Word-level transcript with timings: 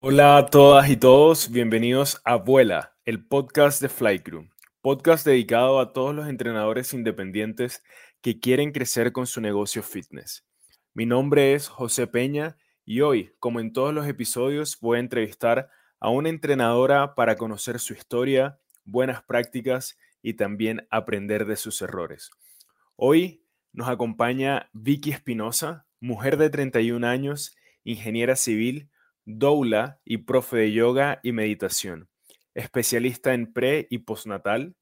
Hola 0.00 0.36
a 0.36 0.46
todas 0.46 0.90
y 0.90 0.98
todos, 0.98 1.50
bienvenidos 1.50 2.20
a 2.24 2.36
Vuela, 2.36 2.94
el 3.06 3.26
podcast 3.26 3.80
de 3.80 3.88
Flycrew, 3.88 4.50
podcast 4.82 5.24
dedicado 5.24 5.80
a 5.80 5.94
todos 5.94 6.14
los 6.14 6.28
entrenadores 6.28 6.92
independientes 6.92 7.82
que 8.20 8.38
quieren 8.38 8.72
crecer 8.72 9.12
con 9.12 9.26
su 9.26 9.40
negocio 9.40 9.82
fitness. 9.82 10.44
Mi 10.92 11.06
nombre 11.06 11.54
es 11.54 11.68
José 11.68 12.06
Peña 12.06 12.58
y 12.84 13.00
hoy, 13.00 13.34
como 13.38 13.60
en 13.60 13.72
todos 13.72 13.94
los 13.94 14.06
episodios, 14.06 14.78
voy 14.80 14.98
a 14.98 15.00
entrevistar 15.00 15.70
a 16.00 16.10
una 16.10 16.28
entrenadora 16.28 17.14
para 17.14 17.36
conocer 17.36 17.78
su 17.78 17.94
historia, 17.94 18.60
buenas 18.84 19.22
prácticas 19.22 19.96
y 20.20 20.34
también 20.34 20.86
aprender 20.90 21.46
de 21.46 21.56
sus 21.56 21.80
errores. 21.80 22.30
Hoy 22.94 23.45
nos 23.76 23.90
acompaña 23.90 24.70
Vicky 24.72 25.10
Espinosa, 25.10 25.86
mujer 26.00 26.38
de 26.38 26.48
31 26.48 27.06
años, 27.06 27.54
ingeniera 27.84 28.34
civil, 28.34 28.88
doula 29.26 30.00
y 30.02 30.18
profe 30.18 30.56
de 30.56 30.72
yoga 30.72 31.20
y 31.22 31.32
meditación, 31.32 32.08
especialista 32.54 33.34
en 33.34 33.52
pre 33.52 33.86
y 33.90 33.98
postnatal. 33.98 34.74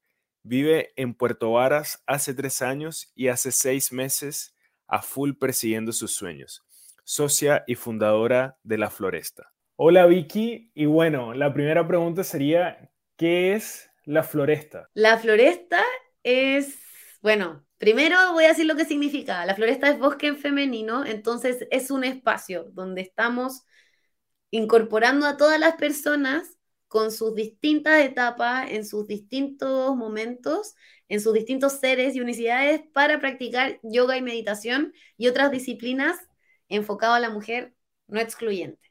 Vive 0.43 0.93
en 0.95 1.13
Puerto 1.13 1.51
Varas 1.51 2.03
hace 2.07 2.33
tres 2.33 2.61
años 2.61 3.11
y 3.15 3.27
hace 3.27 3.51
seis 3.51 3.91
meses 3.91 4.55
a 4.87 5.01
full 5.01 5.33
persiguiendo 5.33 5.91
sus 5.91 6.15
sueños. 6.15 6.63
Socia 7.03 7.65
y 7.67 7.75
fundadora 7.75 8.57
de 8.63 8.77
La 8.77 8.89
Floresta. 8.89 9.51
Hola 9.75 10.05
Vicky, 10.05 10.71
y 10.73 10.85
bueno, 10.85 11.33
la 11.33 11.53
primera 11.53 11.85
pregunta 11.85 12.23
sería, 12.23 12.89
¿qué 13.17 13.55
es 13.55 13.91
La 14.05 14.23
Floresta? 14.23 14.89
La 14.93 15.17
Floresta 15.17 15.83
es, 16.23 16.79
bueno, 17.21 17.64
Primero 17.77 18.17
voy 18.33 18.45
a 18.45 18.49
decir 18.49 18.65
lo 18.65 18.75
que 18.75 18.85
significa. 18.85 19.45
La 19.45 19.55
floresta 19.55 19.89
es 19.89 19.99
bosque 19.99 20.27
en 20.27 20.37
femenino, 20.37 21.05
entonces 21.05 21.67
es 21.71 21.91
un 21.91 22.03
espacio 22.03 22.69
donde 22.71 23.01
estamos 23.01 23.63
incorporando 24.49 25.25
a 25.25 25.37
todas 25.37 25.59
las 25.59 25.75
personas 25.75 26.57
con 26.87 27.11
sus 27.11 27.35
distintas 27.35 27.99
etapas, 28.05 28.71
en 28.71 28.85
sus 28.85 29.05
distintos 29.07 29.95
momentos, 29.97 30.75
en 31.09 31.19
sus 31.19 31.33
distintos 31.33 31.73
seres 31.73 32.15
y 32.15 32.21
unicidades 32.21 32.81
para 32.93 33.19
practicar 33.19 33.79
yoga 33.83 34.15
y 34.17 34.21
meditación 34.21 34.93
y 35.17 35.27
otras 35.27 35.51
disciplinas 35.51 36.17
enfocado 36.69 37.13
a 37.13 37.19
la 37.19 37.29
mujer 37.29 37.75
no 38.07 38.19
excluyente. 38.21 38.87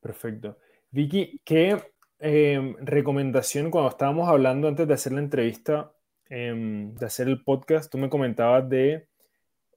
Perfecto. 0.00 0.56
Vicky, 0.90 1.40
¿qué 1.44 1.78
eh, 2.18 2.74
recomendación 2.80 3.70
cuando 3.70 3.90
estábamos 3.90 4.28
hablando 4.28 4.68
antes 4.68 4.88
de 4.88 4.94
hacer 4.94 5.12
la 5.12 5.20
entrevista 5.20 5.92
Em, 6.28 6.94
de 6.94 7.06
hacer 7.06 7.28
el 7.28 7.42
podcast, 7.42 7.90
tú 7.90 7.98
me 7.98 8.08
comentabas 8.08 8.68
de 8.68 9.06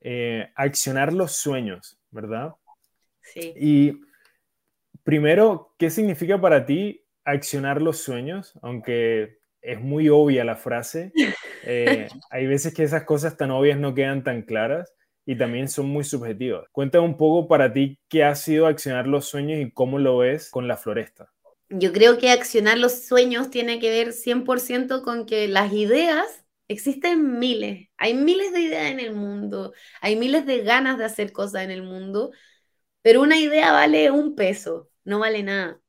eh, 0.01 0.49
accionar 0.55 1.11
los 1.11 1.33
sueños, 1.33 1.99
¿verdad? 2.11 2.53
Sí. 3.21 3.53
Y 3.57 4.01
primero, 5.03 5.73
¿qué 5.77 5.89
significa 5.89 6.39
para 6.39 6.65
ti 6.65 7.03
accionar 7.25 7.81
los 7.81 7.97
sueños? 7.97 8.53
Aunque 8.61 9.39
es 9.61 9.81
muy 9.81 10.07
obvia 10.09 10.45
la 10.45 10.55
frase, 10.55 11.11
eh, 11.65 12.07
hay 12.29 12.47
veces 12.47 12.73
que 12.73 12.83
esas 12.83 13.03
cosas 13.03 13.35
tan 13.35 13.51
obvias 13.51 13.77
no 13.79 13.93
quedan 13.93 14.23
tan 14.23 14.43
claras 14.43 14.93
y 15.25 15.37
también 15.37 15.67
son 15.67 15.87
muy 15.87 16.03
subjetivas. 16.03 16.69
Cuéntame 16.71 17.03
un 17.03 17.17
poco 17.17 17.47
para 17.47 17.73
ti 17.73 17.99
qué 18.07 18.23
ha 18.23 18.35
sido 18.35 18.67
accionar 18.67 19.07
los 19.07 19.25
sueños 19.25 19.59
y 19.59 19.71
cómo 19.71 19.99
lo 19.99 20.19
ves 20.19 20.49
con 20.51 20.67
la 20.67 20.77
floresta. 20.77 21.33
Yo 21.69 21.91
creo 21.93 22.17
que 22.17 22.29
accionar 22.31 22.77
los 22.77 23.05
sueños 23.05 23.49
tiene 23.49 23.79
que 23.79 23.89
ver 23.89 24.13
100% 24.13 25.03
con 25.03 25.25
que 25.25 25.47
las 25.47 25.73
ideas 25.73 26.41
Existen 26.67 27.37
miles, 27.37 27.89
hay 27.95 28.15
miles 28.15 28.51
de 28.51 28.61
ideas 28.61 28.89
en 28.91 28.99
el 28.99 29.13
mundo, 29.13 29.71
hay 30.01 30.15
miles 30.15 30.47
de 30.47 30.63
ganas 30.63 30.97
de 30.97 31.05
hacer 31.05 31.31
cosas 31.31 31.61
en 31.61 31.69
el 31.69 31.83
mundo, 31.83 32.31
pero 33.01 33.21
una 33.21 33.39
idea 33.39 33.71
vale 33.73 34.11
un 34.11 34.35
peso, 34.35 34.89
no 35.05 35.19
vale 35.19 35.43
nada. 35.43 35.81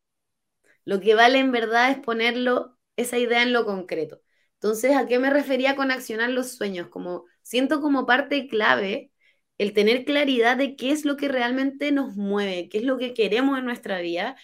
Lo 0.84 1.00
que 1.00 1.14
vale 1.14 1.38
en 1.38 1.52
verdad 1.52 1.90
es 1.90 1.98
ponerlo, 1.98 2.78
esa 2.96 3.18
idea 3.18 3.42
en 3.42 3.52
lo 3.52 3.64
concreto. 3.66 4.20
Entonces, 4.54 4.96
¿a 4.96 5.06
qué 5.06 5.18
me 5.18 5.30
refería 5.30 5.76
con 5.76 5.90
accionar 5.90 6.30
los 6.30 6.52
sueños? 6.52 6.88
Como 6.88 7.24
siento 7.42 7.80
como 7.80 8.06
parte 8.06 8.48
clave 8.48 9.12
el 9.58 9.72
tener 9.74 10.04
claridad 10.04 10.56
de 10.56 10.76
qué 10.76 10.92
es 10.92 11.04
lo 11.04 11.16
que 11.16 11.28
realmente 11.28 11.92
nos 11.92 12.16
mueve, 12.16 12.68
qué 12.68 12.78
es 12.78 12.84
lo 12.84 12.98
que 12.98 13.14
queremos 13.14 13.58
en 13.58 13.64
nuestra 13.66 14.00
vida, 14.00 14.36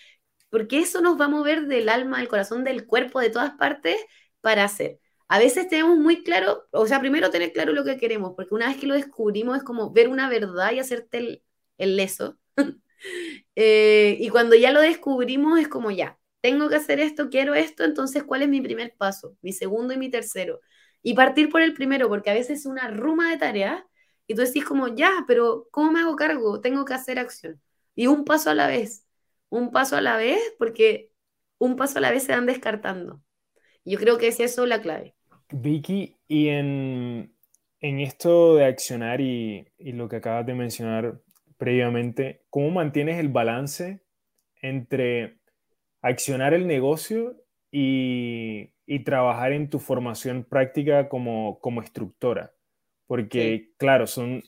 porque 0.53 0.79
eso 0.79 1.01
nos 1.01 1.21
va 1.21 1.25
a 1.25 1.29
mover 1.29 1.67
del 1.67 1.89
alma, 1.89 2.19
del 2.19 2.29
corazón, 2.29 2.63
del 2.63 2.87
cuerpo, 2.87 3.19
de 3.19 3.31
todas 3.31 3.53
partes 3.55 3.99
para 4.41 4.65
hacer 4.65 5.01
a 5.33 5.39
veces 5.39 5.67
tenemos 5.67 5.97
muy 5.99 6.23
claro, 6.25 6.69
o 6.73 6.87
sea, 6.87 7.01
primero 7.01 7.31
tener 7.31 7.55
claro 7.55 7.73
lo 7.73 7.85
que 7.85 7.97
queremos, 7.97 8.35
porque 8.37 8.55
una 8.55 8.69
vez 8.69 8.77
que 8.77 8.87
lo 8.87 8.93
descubrimos 8.95 9.57
es 9.57 9.63
como 9.63 9.91
ver 9.91 10.09
una 10.09 10.29
verdad 10.29 10.73
y 10.73 10.79
hacerte 10.79 11.43
el, 11.79 11.97
leso. 11.97 12.39
Eh, 13.57 14.17
y 14.21 14.29
cuando 14.29 14.55
ya 14.55 14.71
lo 14.73 14.81
descubrimos 14.81 15.59
es 15.59 15.67
como 15.69 15.91
ya, 15.91 16.19
tengo 16.41 16.69
que 16.69 16.77
hacer 16.77 17.01
esto, 17.01 17.31
quiero 17.31 17.55
esto, 17.55 17.83
entonces 17.85 18.23
¿cuál 18.23 18.43
es 18.43 18.49
mi 18.49 18.61
primer 18.61 18.95
paso? 18.97 19.37
Mi 19.43 19.53
segundo 19.53 19.93
y 19.93 19.97
mi 19.97 20.09
tercero. 20.11 20.61
Y 21.03 21.15
partir 21.15 21.49
por 21.49 21.63
el 21.63 21.75
primero, 21.75 22.09
porque 22.09 22.31
a 22.31 22.35
veces 22.35 22.61
es 22.61 22.67
una 22.67 22.89
ruma 22.89 23.31
de 23.31 23.39
tareas 23.39 23.83
y 24.29 24.35
tú 24.35 24.43
decís 24.43 24.65
como, 24.65 24.89
ya, 24.89 25.25
pero 25.27 25.67
¿cómo 25.73 25.91
me 25.93 26.01
hago 26.01 26.15
cargo? 26.15 26.61
Tengo 26.61 26.85
que 26.85 26.95
hacer 26.95 27.19
acción. 27.19 27.61
Y 27.97 28.07
un 28.07 28.25
paso 28.25 28.51
a 28.51 28.55
la 28.55 28.69
vez, 28.69 29.05
un 29.53 29.71
paso 29.71 29.97
a 29.97 30.01
la 30.01 30.17
vez, 30.17 30.41
porque 30.59 31.11
un 31.59 31.77
paso 31.77 31.99
a 31.99 32.01
la 32.01 32.11
vez 32.11 32.25
se 32.25 32.33
van 32.33 32.47
descartando. 32.47 33.23
Yo 33.85 33.99
creo 33.99 34.17
que 34.17 34.29
es 34.29 34.41
eso 34.41 34.65
la 34.65 34.81
clave. 34.81 35.15
Vicky, 35.51 36.17
y 36.27 36.49
en, 36.49 37.35
esto 37.81 38.57
de 38.57 38.65
accionar 38.65 39.21
y, 39.21 39.69
lo 39.79 40.09
que 40.09 40.17
acabas 40.17 40.47
de 40.47 40.55
mencionar 40.55 41.21
previamente, 41.59 42.45
¿cómo 42.49 42.71
mantienes 42.71 43.19
el 43.19 43.29
balance 43.29 44.03
entre 44.63 45.39
accionar 46.01 46.55
el 46.55 46.67
negocio 46.67 47.37
y, 47.71 48.71
trabajar 49.05 49.53
en 49.53 49.69
tu 49.69 49.79
formación 49.79 50.45
práctica 50.45 51.11
como, 51.11 51.59
como 51.61 51.83
instructora? 51.83 52.55
Porque, 53.07 53.73
claro, 53.77 54.07
son, 54.07 54.43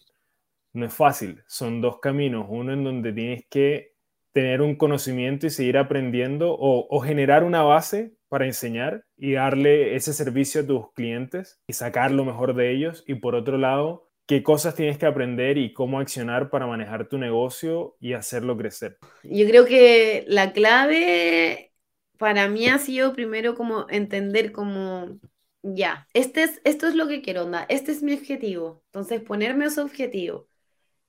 no 0.72 0.86
es 0.86 0.94
fácil, 0.94 1.42
son 1.46 1.82
dos 1.82 1.98
caminos, 2.00 2.46
uno 2.48 2.72
en 2.72 2.84
donde 2.84 3.12
tienes 3.12 3.44
que 3.50 3.93
tener 4.34 4.62
un 4.62 4.74
conocimiento 4.74 5.46
y 5.46 5.50
seguir 5.50 5.78
aprendiendo 5.78 6.56
o, 6.58 7.00
generar 7.00 7.44
una 7.44 7.62
base 7.62 8.16
para 8.28 8.46
enseñar 8.46 9.04
y 9.16 9.34
darle 9.34 9.94
ese 9.94 10.12
servicio 10.12 10.60
a 10.60 10.66
tus 10.66 10.92
clientes 10.92 11.60
y 11.68 11.72
sacar 11.72 12.10
lo 12.10 12.24
mejor 12.24 12.56
de 12.56 12.72
ellos. 12.72 13.04
Y 13.06 13.14
por 13.14 13.36
otro 13.36 13.58
lado, 13.58 14.10
qué 14.26 14.42
cosas 14.42 14.74
tienes 14.74 14.98
que 14.98 15.06
aprender 15.06 15.56
y 15.56 15.72
cómo 15.72 16.00
accionar 16.00 16.50
para 16.50 16.66
manejar 16.66 17.08
tu 17.08 17.16
negocio 17.16 17.96
y 18.00 18.14
hacerlo 18.14 18.56
crecer. 18.56 18.98
Yo 19.22 19.46
creo 19.46 19.66
que 19.66 20.24
la 20.26 20.52
clave 20.52 21.72
para 22.18 22.48
mí 22.48 22.66
ha 22.66 22.78
sido 22.78 23.12
primero 23.12 23.54
como 23.54 23.86
entender 23.88 24.50
como, 24.50 25.16
ya, 25.62 26.08
este 26.12 26.42
es, 26.42 26.60
esto 26.64 26.88
es 26.88 26.96
lo 26.96 27.06
que 27.06 27.22
quiero, 27.22 27.44
onda, 27.44 27.66
este 27.68 27.92
es 27.92 28.02
mi 28.02 28.14
objetivo. 28.14 28.82
Entonces 28.86 29.22
ponerme 29.22 29.66
ese 29.66 29.80
objetivo. 29.80 30.48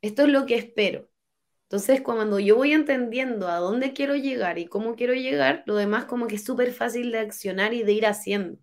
Esto 0.03 0.21
es 0.25 0.29
lo 0.29 0.45
que 0.45 0.57
espero. 0.57 1.09
Entonces, 1.65 2.01
cuando 2.01 2.39
yo 2.39 2.55
voy 2.55 2.73
entendiendo 2.73 3.47
a 3.47 3.57
dónde 3.57 3.93
quiero 3.93 4.15
llegar 4.15 4.59
y 4.59 4.67
cómo 4.67 4.95
quiero 4.95 5.13
llegar, 5.15 5.63
lo 5.65 5.75
demás 5.75 6.05
como 6.05 6.27
que 6.27 6.35
es 6.35 6.43
súper 6.45 6.71
fácil 6.73 7.11
de 7.11 7.19
accionar 7.19 7.73
y 7.73 7.83
de 7.83 7.93
ir 7.93 8.05
haciendo. 8.05 8.59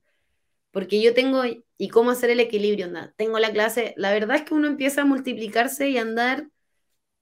Porque 0.70 1.02
yo 1.02 1.14
tengo, 1.14 1.42
y 1.78 1.88
cómo 1.90 2.12
hacer 2.12 2.30
el 2.30 2.40
equilibrio, 2.40 2.88
tengo 3.16 3.38
la 3.38 3.52
clase, 3.52 3.94
la 3.96 4.12
verdad 4.12 4.36
es 4.36 4.42
que 4.44 4.54
uno 4.54 4.68
empieza 4.68 5.02
a 5.02 5.04
multiplicarse 5.04 5.88
y 5.90 5.98
andar 5.98 6.48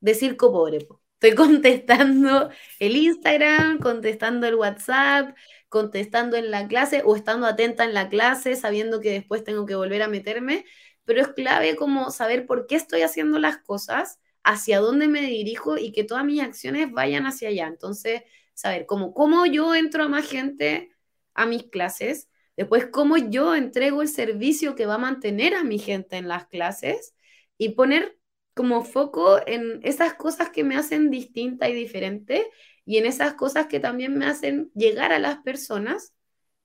de 0.01 0.15
circo 0.15 0.53
pobre. 0.53 0.79
Estoy 1.21 1.35
contestando 1.37 2.51
el 2.79 2.97
Instagram, 2.97 3.79
contestando 3.79 4.47
el 4.47 4.55
WhatsApp, 4.57 5.37
contestando 5.69 6.37
en 6.37 6.51
la 6.51 6.69
clase 6.69 7.03
o 7.05 7.17
estando 7.17 7.47
atenta 7.47 7.85
en 7.85 7.95
la 7.95 8.09
clase, 8.09 8.57
sabiendo 8.57 9.01
que 9.01 9.13
después 9.13 9.45
tengo 9.45 9.67
que 9.67 9.75
volver 9.75 10.03
a 10.03 10.09
meterme, 10.09 10.65
pero 11.05 11.23
es 11.23 11.29
clave 11.29 11.77
como 11.77 12.11
saber 12.11 12.47
por 12.47 12.67
qué 12.67 12.77
estoy 12.77 13.03
haciendo 13.03 13.39
las 13.39 13.59
cosas 13.59 14.19
hacia 14.45 14.81
dónde 14.81 15.09
me 15.09 15.23
dirijo 15.23 15.79
y 15.79 15.93
que 15.93 16.05
todas 16.05 16.25
mis 16.25 16.43
acciones 16.43 16.91
vayan 16.93 17.27
hacia 17.27 17.49
allá. 17.49 17.67
Entonces, 17.67 18.23
saber 18.55 18.87
cómo, 18.87 19.15
cómo 19.15 19.47
yo 19.47 19.75
entro 19.75 20.05
a 20.05 20.09
más 20.09 20.29
gente 20.29 20.91
a 21.35 21.47
mis 21.47 21.65
clases, 21.65 22.29
después 22.57 22.87
cómo 22.87 23.17
yo 23.17 23.55
entrego 23.55 24.03
el 24.03 24.09
servicio 24.09 24.75
que 24.75 24.87
va 24.87 24.95
a 24.95 24.99
mantener 24.99 25.55
a 25.55 25.65
mi 25.65 25.79
gente 25.79 26.17
en 26.17 26.29
las 26.29 26.47
clases 26.47 27.15
y 27.59 27.71
poner 27.71 28.19
como 28.55 28.85
foco 28.85 29.41
en 29.47 29.81
esas 29.85 30.15
cosas 30.15 30.51
que 30.51 30.65
me 30.65 30.77
hacen 30.77 31.11
distinta 31.11 31.69
y 31.69 31.75
diferente 31.75 32.47
y 32.85 32.99
en 32.99 33.07
esas 33.07 33.35
cosas 33.35 33.67
que 33.67 33.81
también 33.81 34.19
me 34.19 34.27
hacen 34.27 34.71
llegar 34.75 35.13
a 35.13 35.19
las 35.19 35.39
personas 35.39 36.15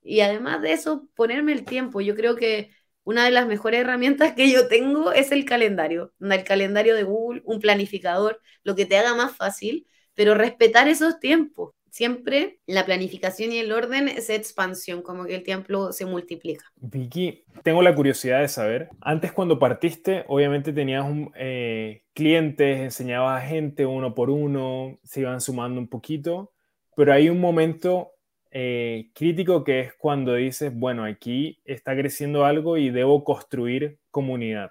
y 0.02 0.20
además 0.20 0.62
de 0.62 0.72
eso 0.72 1.08
ponerme 1.14 1.52
el 1.52 1.64
tiempo. 1.64 2.00
Yo 2.00 2.14
creo 2.14 2.36
que 2.36 2.70
una 3.06 3.24
de 3.24 3.30
las 3.30 3.46
mejores 3.46 3.80
herramientas 3.80 4.32
que 4.32 4.50
yo 4.50 4.66
tengo 4.66 5.12
es 5.12 5.30
el 5.30 5.44
calendario, 5.44 6.12
el 6.18 6.42
calendario 6.42 6.96
de 6.96 7.04
Google, 7.04 7.40
un 7.44 7.60
planificador, 7.60 8.40
lo 8.64 8.74
que 8.74 8.84
te 8.84 8.98
haga 8.98 9.14
más 9.14 9.36
fácil, 9.36 9.86
pero 10.14 10.34
respetar 10.34 10.88
esos 10.88 11.20
tiempos. 11.20 11.72
siempre 11.88 12.58
la 12.66 12.84
planificación 12.84 13.52
y 13.52 13.58
el 13.58 13.72
orden 13.72 14.08
es 14.08 14.28
expansión, 14.28 15.00
como 15.00 15.24
que 15.24 15.36
el 15.36 15.44
tiempo 15.44 15.92
se 15.92 16.04
multiplica. 16.04 16.66
Vicky, 16.74 17.44
tengo 17.62 17.80
la 17.80 17.94
curiosidad 17.94 18.40
de 18.40 18.48
saber, 18.48 18.90
antes 19.00 19.32
cuando 19.32 19.58
partiste, 19.58 20.24
obviamente 20.26 20.74
tenías 20.74 21.04
un, 21.04 21.32
eh, 21.36 22.02
clientes, 22.12 22.80
enseñabas 22.80 23.42
a 23.42 23.46
gente 23.46 23.86
uno 23.86 24.14
por 24.14 24.28
uno, 24.28 24.98
se 25.04 25.20
iban 25.20 25.40
sumando 25.40 25.80
un 25.80 25.88
poquito, 25.88 26.52
pero 26.96 27.14
hay 27.14 27.30
un 27.30 27.40
momento 27.40 28.15
eh, 28.58 29.10
crítico 29.12 29.64
que 29.64 29.80
es 29.80 29.92
cuando 29.98 30.34
dices, 30.34 30.72
bueno, 30.74 31.04
aquí 31.04 31.60
está 31.66 31.94
creciendo 31.94 32.46
algo 32.46 32.78
y 32.78 32.88
debo 32.88 33.22
construir 33.22 33.98
comunidad. 34.10 34.70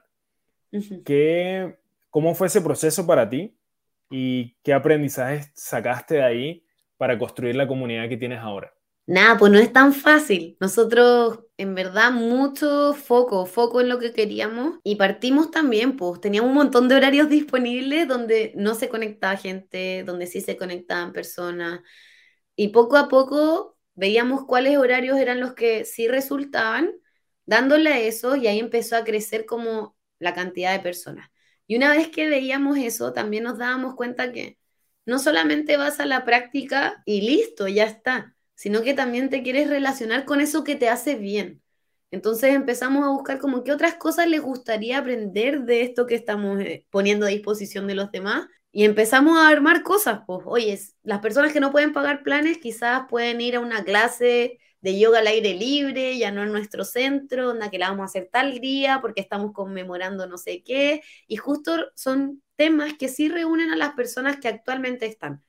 ¿Qué, 1.05 1.77
¿Cómo 2.09 2.33
fue 2.33 2.47
ese 2.47 2.61
proceso 2.61 3.05
para 3.05 3.29
ti? 3.29 3.55
¿Y 4.09 4.55
qué 4.63 4.73
aprendizajes 4.73 5.51
sacaste 5.53 6.15
de 6.15 6.23
ahí 6.23 6.65
para 6.97 7.19
construir 7.19 7.55
la 7.55 7.67
comunidad 7.67 8.09
que 8.09 8.17
tienes 8.17 8.39
ahora? 8.39 8.73
Nada, 9.05 9.37
pues 9.37 9.51
no 9.51 9.59
es 9.59 9.71
tan 9.71 9.93
fácil. 9.93 10.57
Nosotros, 10.59 11.41
en 11.55 11.75
verdad, 11.75 12.11
mucho 12.11 12.95
foco, 12.95 13.45
foco 13.45 13.81
en 13.81 13.89
lo 13.89 13.99
que 13.99 14.13
queríamos 14.13 14.79
y 14.83 14.95
partimos 14.95 15.51
también, 15.51 15.95
pues 15.95 16.19
teníamos 16.19 16.49
un 16.49 16.55
montón 16.55 16.87
de 16.87 16.95
horarios 16.95 17.29
disponibles 17.29 18.07
donde 18.07 18.51
no 18.55 18.73
se 18.73 18.89
conectaba 18.89 19.37
gente, 19.37 20.03
donde 20.03 20.25
sí 20.25 20.41
se 20.41 20.57
conectaban 20.57 21.13
personas 21.13 21.81
y 22.55 22.69
poco 22.69 22.97
a 22.97 23.09
poco 23.09 23.74
veíamos 23.95 24.45
cuáles 24.45 24.77
horarios 24.77 25.17
eran 25.17 25.39
los 25.39 25.53
que 25.53 25.85
sí 25.85 26.07
resultaban, 26.07 26.91
dándole 27.45 27.91
a 27.91 27.99
eso 27.99 28.35
y 28.35 28.47
ahí 28.47 28.59
empezó 28.59 28.95
a 28.97 29.03
crecer 29.03 29.45
como 29.45 29.95
la 30.19 30.33
cantidad 30.33 30.73
de 30.73 30.79
personas. 30.79 31.29
Y 31.67 31.75
una 31.77 31.91
vez 31.95 32.09
que 32.09 32.29
veíamos 32.29 32.77
eso, 32.77 33.13
también 33.13 33.43
nos 33.43 33.57
dábamos 33.57 33.95
cuenta 33.95 34.31
que 34.31 34.57
no 35.05 35.19
solamente 35.19 35.77
vas 35.77 35.99
a 35.99 36.05
la 36.05 36.25
práctica 36.25 37.01
y 37.05 37.21
listo, 37.21 37.67
ya 37.67 37.85
está, 37.85 38.35
sino 38.55 38.81
que 38.83 38.93
también 38.93 39.29
te 39.29 39.43
quieres 39.43 39.69
relacionar 39.69 40.25
con 40.25 40.41
eso 40.41 40.63
que 40.63 40.75
te 40.75 40.89
hace 40.89 41.15
bien. 41.15 41.61
Entonces 42.11 42.53
empezamos 42.55 43.03
a 43.03 43.09
buscar 43.09 43.39
como 43.39 43.63
qué 43.63 43.71
otras 43.71 43.95
cosas 43.95 44.27
les 44.27 44.41
gustaría 44.41 44.99
aprender 44.99 45.61
de 45.61 45.81
esto 45.81 46.05
que 46.05 46.15
estamos 46.15 46.59
eh, 46.61 46.85
poniendo 46.89 47.25
a 47.25 47.29
disposición 47.29 47.87
de 47.87 47.95
los 47.95 48.11
demás 48.11 48.47
y 48.75 48.83
empezamos 48.83 49.37
a 49.37 49.47
armar 49.47 49.83
cosas, 49.83 50.23
pues, 50.27 50.41
oye, 50.45 50.77
las 51.01 51.19
personas 51.21 51.53
que 51.53 51.61
no 51.61 51.71
pueden 51.71 51.93
pagar 51.93 52.23
planes 52.23 52.57
quizás 52.57 53.03
pueden 53.09 53.39
ir 53.39 53.55
a 53.55 53.61
una 53.61 53.85
clase 53.85 54.59
de 54.81 54.99
yoga 54.99 55.19
al 55.19 55.27
aire 55.27 55.53
libre, 55.53 56.17
ya 56.17 56.29
no 56.29 56.43
en 56.43 56.51
nuestro 56.51 56.83
centro, 56.83 57.51
onda 57.51 57.71
que 57.71 57.79
la 57.79 57.87
vamos 57.87 58.01
a 58.01 58.05
hacer 58.07 58.27
tal 58.29 58.59
día 58.59 58.99
porque 58.99 59.21
estamos 59.21 59.53
conmemorando 59.53 60.27
no 60.27 60.37
sé 60.37 60.61
qué, 60.61 61.01
y 61.25 61.37
justo 61.37 61.85
son 61.95 62.43
temas 62.57 62.95
que 62.95 63.07
sí 63.07 63.29
reúnen 63.29 63.71
a 63.71 63.77
las 63.77 63.93
personas 63.93 64.41
que 64.41 64.49
actualmente 64.49 65.05
están. 65.05 65.41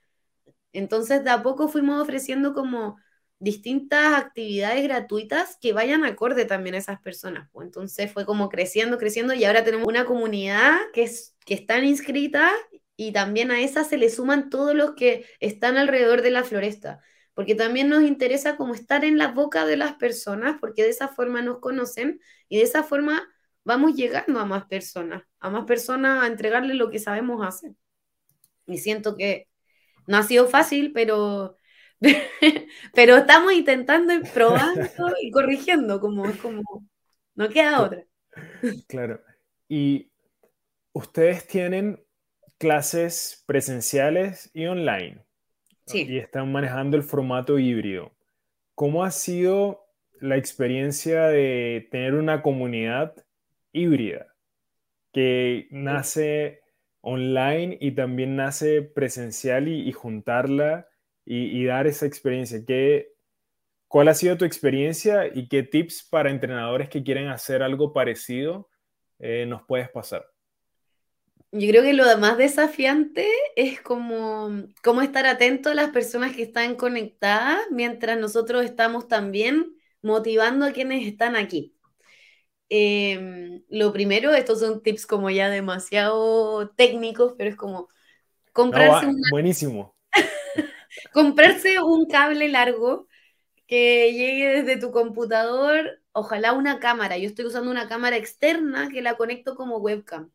Entonces, 0.72 1.25
de 1.25 1.31
a 1.31 1.43
poco 1.43 1.67
fuimos 1.67 2.00
ofreciendo 2.00 2.55
como 2.55 2.96
distintas 3.40 4.14
actividades 4.14 4.84
gratuitas 4.84 5.58
que 5.61 5.72
vayan 5.72 6.05
acorde 6.05 6.44
también 6.44 6.76
a 6.76 6.79
esas 6.79 7.00
personas. 7.00 7.49
Pues. 7.50 7.67
Entonces 7.67 8.12
fue 8.12 8.25
como 8.25 8.49
creciendo, 8.49 8.99
creciendo 8.99 9.34
y 9.34 9.44
ahora 9.44 9.64
tenemos 9.64 9.88
una 9.88 10.05
comunidad 10.05 10.76
que, 10.93 11.02
es, 11.02 11.34
que 11.44 11.55
están 11.55 11.84
inscritas 11.84 12.52
y 12.96 13.12
también 13.12 13.50
a 13.50 13.60
esa 13.60 13.84
se 13.84 13.98
le 13.98 14.08
suman 14.08 14.48
todos 14.48 14.75
los 14.75 14.94
que 14.94 15.26
están 15.40 15.76
alrededor 15.76 16.22
de 16.22 16.31
la 16.31 16.44
floresta, 16.44 17.00
porque 17.34 17.54
también 17.54 17.88
nos 17.88 18.02
interesa 18.02 18.56
como 18.56 18.75
estar 18.75 19.04
en 19.04 19.19
la 19.19 19.28
boca 19.28 19.66
de 19.66 19.76
las 19.76 19.94
personas, 19.94 20.56
porque 20.60 20.82
de 20.82 20.90
esa 20.90 21.08
forma 21.08 21.43
nos 21.43 21.60
conocen 21.60 22.20
y 22.48 22.56
de 22.56 22.62
esa 22.62 22.82
forma 22.82 23.28
vamos 23.64 23.94
llegando 23.94 24.40
a 24.40 24.46
más 24.46 24.64
personas, 24.66 25.25
a 25.40 25.50
más 25.50 25.66
personas 25.66 26.22
a 26.22 26.26
entregarle 26.26 26.75
lo 26.75 26.88
que 26.88 26.98
sabemos 26.98 27.46
hacer. 27.46 27.72
Y 28.66 28.78
siento 28.78 29.16
que 29.16 29.48
no 30.06 30.16
ha 30.16 30.22
sido 30.22 30.46
fácil, 30.46 30.93
pero, 30.93 31.56
pero 32.94 33.16
estamos 33.16 33.52
intentando 33.52 34.14
y 34.14 34.20
probando 34.20 34.81
y 35.22 35.31
corrigiendo, 35.31 36.00
como 36.00 36.26
es 36.26 36.37
como, 36.38 36.62
no 37.34 37.48
queda 37.48 37.82
otra. 37.82 38.04
Claro. 38.88 39.20
Y 39.69 40.10
ustedes 40.93 41.46
tienen 41.46 42.06
clases 42.58 43.44
presenciales 43.47 44.50
y 44.55 44.67
online. 44.67 45.25
Sí. 45.87 46.06
Y 46.08 46.19
están 46.19 46.50
manejando 46.50 46.97
el 46.97 47.03
formato 47.03 47.58
híbrido. 47.58 48.12
¿Cómo 48.75 49.05
ha 49.05 49.11
sido 49.11 49.87
la 50.20 50.37
experiencia 50.37 51.26
de 51.26 51.88
tener 51.91 52.14
una 52.14 52.43
comunidad 52.43 53.14
híbrida 53.73 54.35
que 55.12 55.69
nace 55.70 56.62
online 57.00 57.79
y 57.81 57.93
también 57.93 58.37
nace 58.37 58.82
presencial 58.82 59.69
y, 59.69 59.93
juntarla 59.93 60.88
y, 61.25 61.64
dar 61.64 61.87
esa 61.87 62.06
experiencia. 62.06 62.64
¿Qué, 62.67 63.12
¿Cuál 63.88 64.08
ha 64.08 64.14
sido 64.14 64.37
tu 64.37 64.44
experiencia 64.44 65.26
y 65.32 65.49
qué 65.49 65.62
tips 65.62 66.08
para 66.11 66.31
entrenadores 66.31 66.88
que 66.88 67.03
quieren 67.03 67.29
hacer 67.29 67.62
algo 67.62 67.93
parecido 67.93 68.69
eh, 69.19 69.47
nos 69.47 69.62
puedes 69.62 69.88
pasar? 69.88 70.26
Yo 71.52 71.69
creo 71.69 71.82
que 71.82 71.93
lo 71.93 72.04
más 72.19 72.37
desafiante 72.37 73.26
es 73.54 73.81
como, 73.81 74.50
como 74.82 75.00
estar 75.02 75.26
atento 75.26 75.70
a 75.70 75.75
las 75.75 75.90
personas 75.90 76.34
que 76.34 76.43
están 76.43 76.75
conectadas 76.75 77.60
mientras 77.70 78.19
nosotros 78.19 78.64
estamos 78.64 79.08
también 79.08 79.75
motivando 80.02 80.66
a 80.66 80.72
quienes 80.72 81.06
están 81.06 81.37
aquí. 81.37 81.75
Em, 82.69 83.62
lo 83.69 83.93
primero, 83.93 84.32
estos 84.34 84.60
son 84.60 84.82
tips 84.82 85.06
como 85.06 85.31
ya 85.31 85.48
demasiado 85.48 86.70
técnicos, 86.70 87.34
pero 87.38 87.50
es 87.50 87.56
como 87.56 87.88
comprarse, 88.52 89.06
buenísimo. 89.31 89.94
comprarse 91.12 91.81
un 91.81 92.06
cable 92.06 92.48
largo 92.48 93.06
que 93.66 94.12
llegue 94.12 94.62
desde 94.62 94.81
tu 94.81 94.90
computador, 94.90 96.00
ojalá 96.12 96.52
una 96.52 96.81
cámara. 96.81 97.19
Yo 97.19 97.28
estoy 97.28 97.46
usando 97.46 97.70
una 97.70 97.88
cámara 97.88 98.16
externa 98.16 98.88
que 98.90 99.02
la 99.02 99.16
conecto 99.16 99.54
como 99.54 99.78
webcam. 99.78 100.31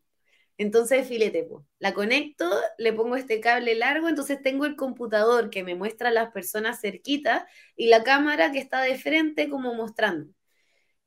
Entonces, 0.62 1.08
filete, 1.08 1.48
la 1.80 1.94
conecto, 1.96 2.48
le 2.78 2.94
pongo 2.94 3.16
este 3.16 3.40
cable 3.42 3.74
largo, 3.74 4.08
entonces 4.10 4.40
tengo 4.44 4.66
el 4.66 4.76
computador 4.76 5.50
que 5.50 5.64
me 5.64 5.74
muestra 5.74 6.10
a 6.10 6.12
las 6.12 6.32
personas 6.32 6.80
cerquitas 6.80 7.44
y 7.76 7.88
la 7.88 8.04
cámara 8.04 8.52
que 8.52 8.60
está 8.60 8.82
de 8.82 8.96
frente 8.96 9.50
como 9.50 9.74
mostrando. 9.74 10.32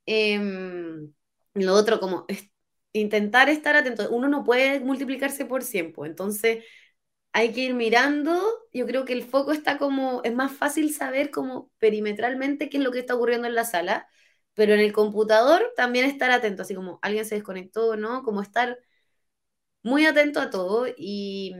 Em, 0.07 1.13
lo 1.55 1.75
otro, 1.75 2.01
como 2.01 2.27
intentar 2.93 3.49
estar 3.49 3.77
atento. 3.77 4.11
Uno 4.11 4.29
no 4.29 4.45
puede 4.45 4.81
multiplicarse 4.81 5.45
por 5.47 5.63
100, 5.65 5.95
entonces 6.05 6.65
hay 7.33 7.53
que 7.53 7.61
ir 7.63 7.75
mirando. 7.75 8.41
Yo 8.73 8.87
creo 8.87 9.05
que 9.05 9.13
el 9.15 9.25
foco 9.25 9.53
está 9.53 9.79
como, 9.79 10.23
es 10.25 10.35
más 10.35 10.53
fácil 10.53 10.93
saber 10.95 11.31
como 11.31 11.71
perimetralmente 11.79 12.69
qué 12.71 12.79
es 12.79 12.85
lo 12.85 12.93
que 12.93 13.01
está 13.01 13.15
ocurriendo 13.17 13.49
en 13.49 13.55
la 13.55 13.65
sala, 13.65 14.09
pero 14.55 14.75
en 14.75 14.81
el 14.81 14.93
computador 14.93 15.73
también 15.77 16.07
estar 16.07 16.31
atento, 16.31 16.63
así 16.63 16.75
como 16.75 16.99
alguien 17.03 17.25
se 17.27 17.37
desconectó, 17.37 17.97
¿no? 17.97 18.23
Como 18.23 18.43
estar 18.43 18.79
muy 19.85 20.07
atento 20.07 20.41
a 20.41 20.51
todo 20.51 20.87
y, 20.97 21.55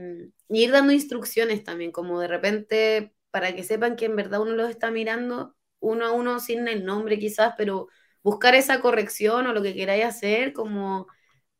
ir 0.49 0.71
dando 0.71 0.91
instrucciones 0.93 1.63
también, 1.63 1.91
como 1.91 2.19
de 2.19 2.27
repente 2.27 3.15
para 3.31 3.55
que 3.55 3.63
sepan 3.63 3.95
que 3.95 4.05
en 4.05 4.15
verdad 4.15 4.41
uno 4.41 4.53
los 4.53 4.69
está 4.69 4.91
mirando 4.91 5.55
uno 5.79 6.05
a 6.05 6.11
uno 6.11 6.39
sin 6.39 6.67
el 6.67 6.85
nombre 6.85 7.19
quizás, 7.19 7.53
pero 7.57 7.87
buscar 8.23 8.55
esa 8.55 8.81
corrección 8.81 9.47
o 9.47 9.53
lo 9.53 9.61
que 9.63 9.75
queráis 9.75 10.05
hacer, 10.05 10.53
como 10.53 11.07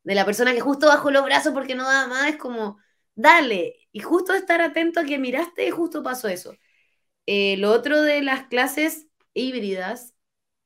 de 0.04 0.16
la 0.16 0.25
persona 0.25 0.54
que 0.54 0.62
justo 0.62 0.88
bajó 0.88 1.12
los 1.12 1.25
brazos 1.25 1.54
porque 1.54 1.75
no 1.75 1.86
da 1.86 2.08
más, 2.08 2.30
es 2.30 2.38
como, 2.38 2.80
dale, 3.16 3.75
y 3.92 4.00
justo 4.01 4.34
estar 4.34 4.62
atento 4.62 5.00
a 5.01 5.06
que 5.06 5.20
miraste 5.20 5.68
y 5.68 5.72
justo 5.72 6.04
pasó 6.04 6.28
eso. 6.28 6.56
Eh, 7.28 7.58
lo 7.58 7.72
otro 7.72 8.01
de 8.01 8.22
las 8.22 8.48
clases 8.48 9.08
híbridas, 9.34 10.16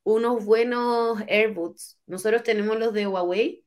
unos 0.03 0.45
buenos 0.45 1.21
AirBoots. 1.27 1.99
Nosotros 2.07 2.43
tenemos 2.43 2.79
los 2.79 2.93
de 2.93 3.07
Huawei, 3.07 3.65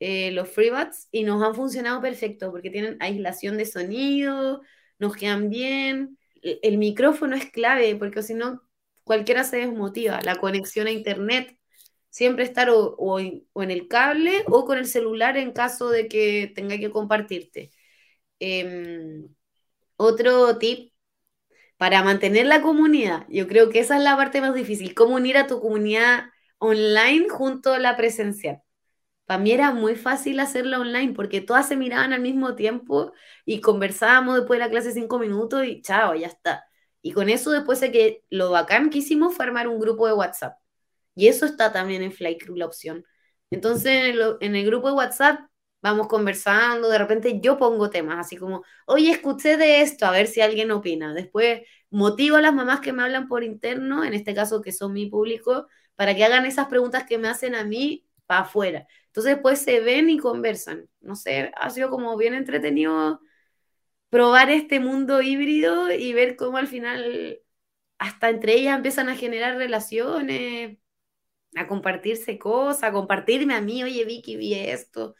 eh, 0.00 0.30
los 0.32 0.48
FreeBuds 0.50 1.08
y 1.10 1.24
nos 1.24 1.42
han 1.42 1.54
funcionado 1.54 2.00
perfecto 2.00 2.50
porque 2.50 2.70
tienen 2.70 2.96
aislación 3.00 3.56
de 3.56 3.66
sonido, 3.66 4.62
nos 4.98 5.16
quedan 5.16 5.50
bien. 5.50 6.18
El, 6.42 6.78
micrófono 6.78 7.36
es 7.36 7.50
clave 7.50 7.96
porque 7.96 8.22
si 8.22 8.34
no, 8.34 8.62
cualquiera 9.04 9.44
se 9.44 9.58
desmotiva. 9.58 10.20
La 10.22 10.36
conexión 10.36 10.86
a 10.86 10.92
internet, 10.92 11.58
siempre 12.10 12.44
estar 12.44 12.68
o, 12.70 13.18
en, 13.20 13.44
el 13.70 13.88
cable 13.88 14.44
o 14.46 14.64
con 14.66 14.78
el 14.78 14.86
celular 14.86 15.36
en 15.36 15.52
caso 15.52 15.90
de 15.90 16.08
que 16.08 16.52
tenga 16.54 16.78
que 16.78 16.90
compartirte. 16.90 17.70
Em, 18.40 19.28
otro 19.96 20.58
tip 20.58 20.92
para 21.78 22.02
mantener 22.04 22.46
la 22.46 22.62
comunidad, 22.62 23.26
yo 23.28 23.48
creo 23.48 23.70
que 23.70 23.80
esa 23.80 23.96
es 23.98 24.02
la 24.04 24.16
parte 24.16 24.40
más 24.40 24.54
difícil, 24.54 24.94
cómo 24.94 25.16
unir 25.16 25.36
a 25.38 25.46
tu 25.46 25.60
comunidad 25.60 26.26
online 26.58 27.28
junto 27.28 27.72
a 27.74 27.78
la 27.78 27.96
presencial. 27.96 28.62
Para 29.28 29.42
mí 29.42 29.52
era 29.52 29.72
muy 29.72 29.94
fácil 29.96 30.40
hacerla 30.40 30.80
online 30.80 31.12
porque 31.14 31.42
todas 31.42 31.68
se 31.68 31.76
miraban 31.76 32.14
al 32.14 32.22
mismo 32.22 32.56
tiempo 32.56 33.12
y 33.44 33.60
conversábamos 33.60 34.36
después 34.36 34.58
de 34.58 34.64
la 34.64 34.70
clase 34.70 34.92
cinco 34.92 35.18
minutos 35.18 35.66
y 35.66 35.82
chao, 35.82 36.14
ya 36.14 36.28
está. 36.28 36.64
Y 37.02 37.12
con 37.12 37.28
eso 37.28 37.50
después 37.52 37.80
de 37.80 37.92
que 37.92 38.24
lo 38.30 38.50
bacán 38.50 38.90
que 38.90 38.98
hicimos 38.98 39.34
fue 39.36 39.44
armar 39.46 39.68
un 39.68 39.80
grupo 39.80 40.06
de 40.06 40.14
WhatsApp. 40.14 40.54
Y 41.14 41.28
eso 41.28 41.46
está 41.46 41.72
también 41.72 42.02
en 42.02 42.12
Flycrew, 42.12 42.56
la 42.56 42.66
opción. 42.66 43.04
Entonces 43.50 43.86
en 43.92 44.06
el, 44.06 44.36
en 44.40 44.56
el 44.56 44.66
grupo 44.66 44.88
de 44.88 44.94
WhatsApp 44.94 45.40
vamos 45.82 46.08
conversando, 46.08 46.88
de 46.88 46.98
repente 46.98 47.40
yo 47.42 47.58
pongo 47.58 47.90
temas, 47.90 48.18
así 48.18 48.36
como, 48.36 48.64
oye, 48.86 49.10
escuché 49.10 49.56
de 49.56 49.82
esto, 49.82 50.06
a 50.06 50.10
ver 50.10 50.26
si 50.26 50.40
alguien 50.40 50.70
opina. 50.70 51.14
Después 51.14 51.62
motivo 51.90 52.36
a 52.36 52.40
las 52.42 52.54
mamás 52.54 52.80
que 52.80 52.92
me 52.92 53.02
hablan 53.02 53.28
por 53.28 53.44
interno, 53.44 54.04
en 54.04 54.14
este 54.14 54.34
caso 54.34 54.62
que 54.62 54.72
son 54.72 54.92
mi 54.92 55.06
público, 55.06 55.66
para 55.96 56.14
que 56.14 56.24
hagan 56.24 56.46
esas 56.46 56.68
preguntas 56.68 57.04
que 57.04 57.18
me 57.18 57.28
hacen 57.28 57.54
a 57.54 57.64
mí 57.64 58.06
para 58.26 58.40
afuera. 58.42 58.86
Entonces 59.18 59.34
después 59.34 59.58
se 59.60 59.80
ven 59.80 60.08
y 60.10 60.18
conversan. 60.18 60.88
No 61.00 61.16
sé, 61.16 61.50
ha 61.56 61.70
sido 61.70 61.90
como 61.90 62.16
bien 62.16 62.34
entretenido 62.34 63.20
probar 64.10 64.50
este 64.50 64.80
mundo 64.80 65.22
híbrido 65.22 65.92
y 65.92 66.12
ver 66.14 66.36
cómo 66.36 66.58
al 66.58 66.68
final 66.68 67.40
hasta 67.98 68.30
entre 68.30 68.54
ellas 68.54 68.76
empiezan 68.76 69.08
a 69.08 69.16
generar 69.16 69.56
relaciones, 69.58 70.78
a 71.56 71.68
compartirse 71.68 72.38
cosas, 72.38 72.84
a 72.84 72.92
compartirme 72.92 73.54
a 73.54 73.60
mí, 73.62 73.84
oye 73.84 74.04
Vicky, 74.04 74.36
vi 74.36 74.54
esto. 74.54 75.16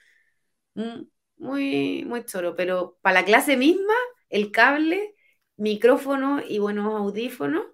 Mm, 0.74 1.02
muy, 1.38 2.04
muy 2.06 2.24
choro, 2.24 2.56
pero 2.56 2.98
para 3.02 3.20
la 3.20 3.26
clase 3.26 3.56
misma, 3.56 3.94
el 4.30 4.52
cable, 4.52 5.14
micrófono 5.56 6.40
y 6.48 6.60
buenos 6.60 6.94
audífonos 6.94 7.64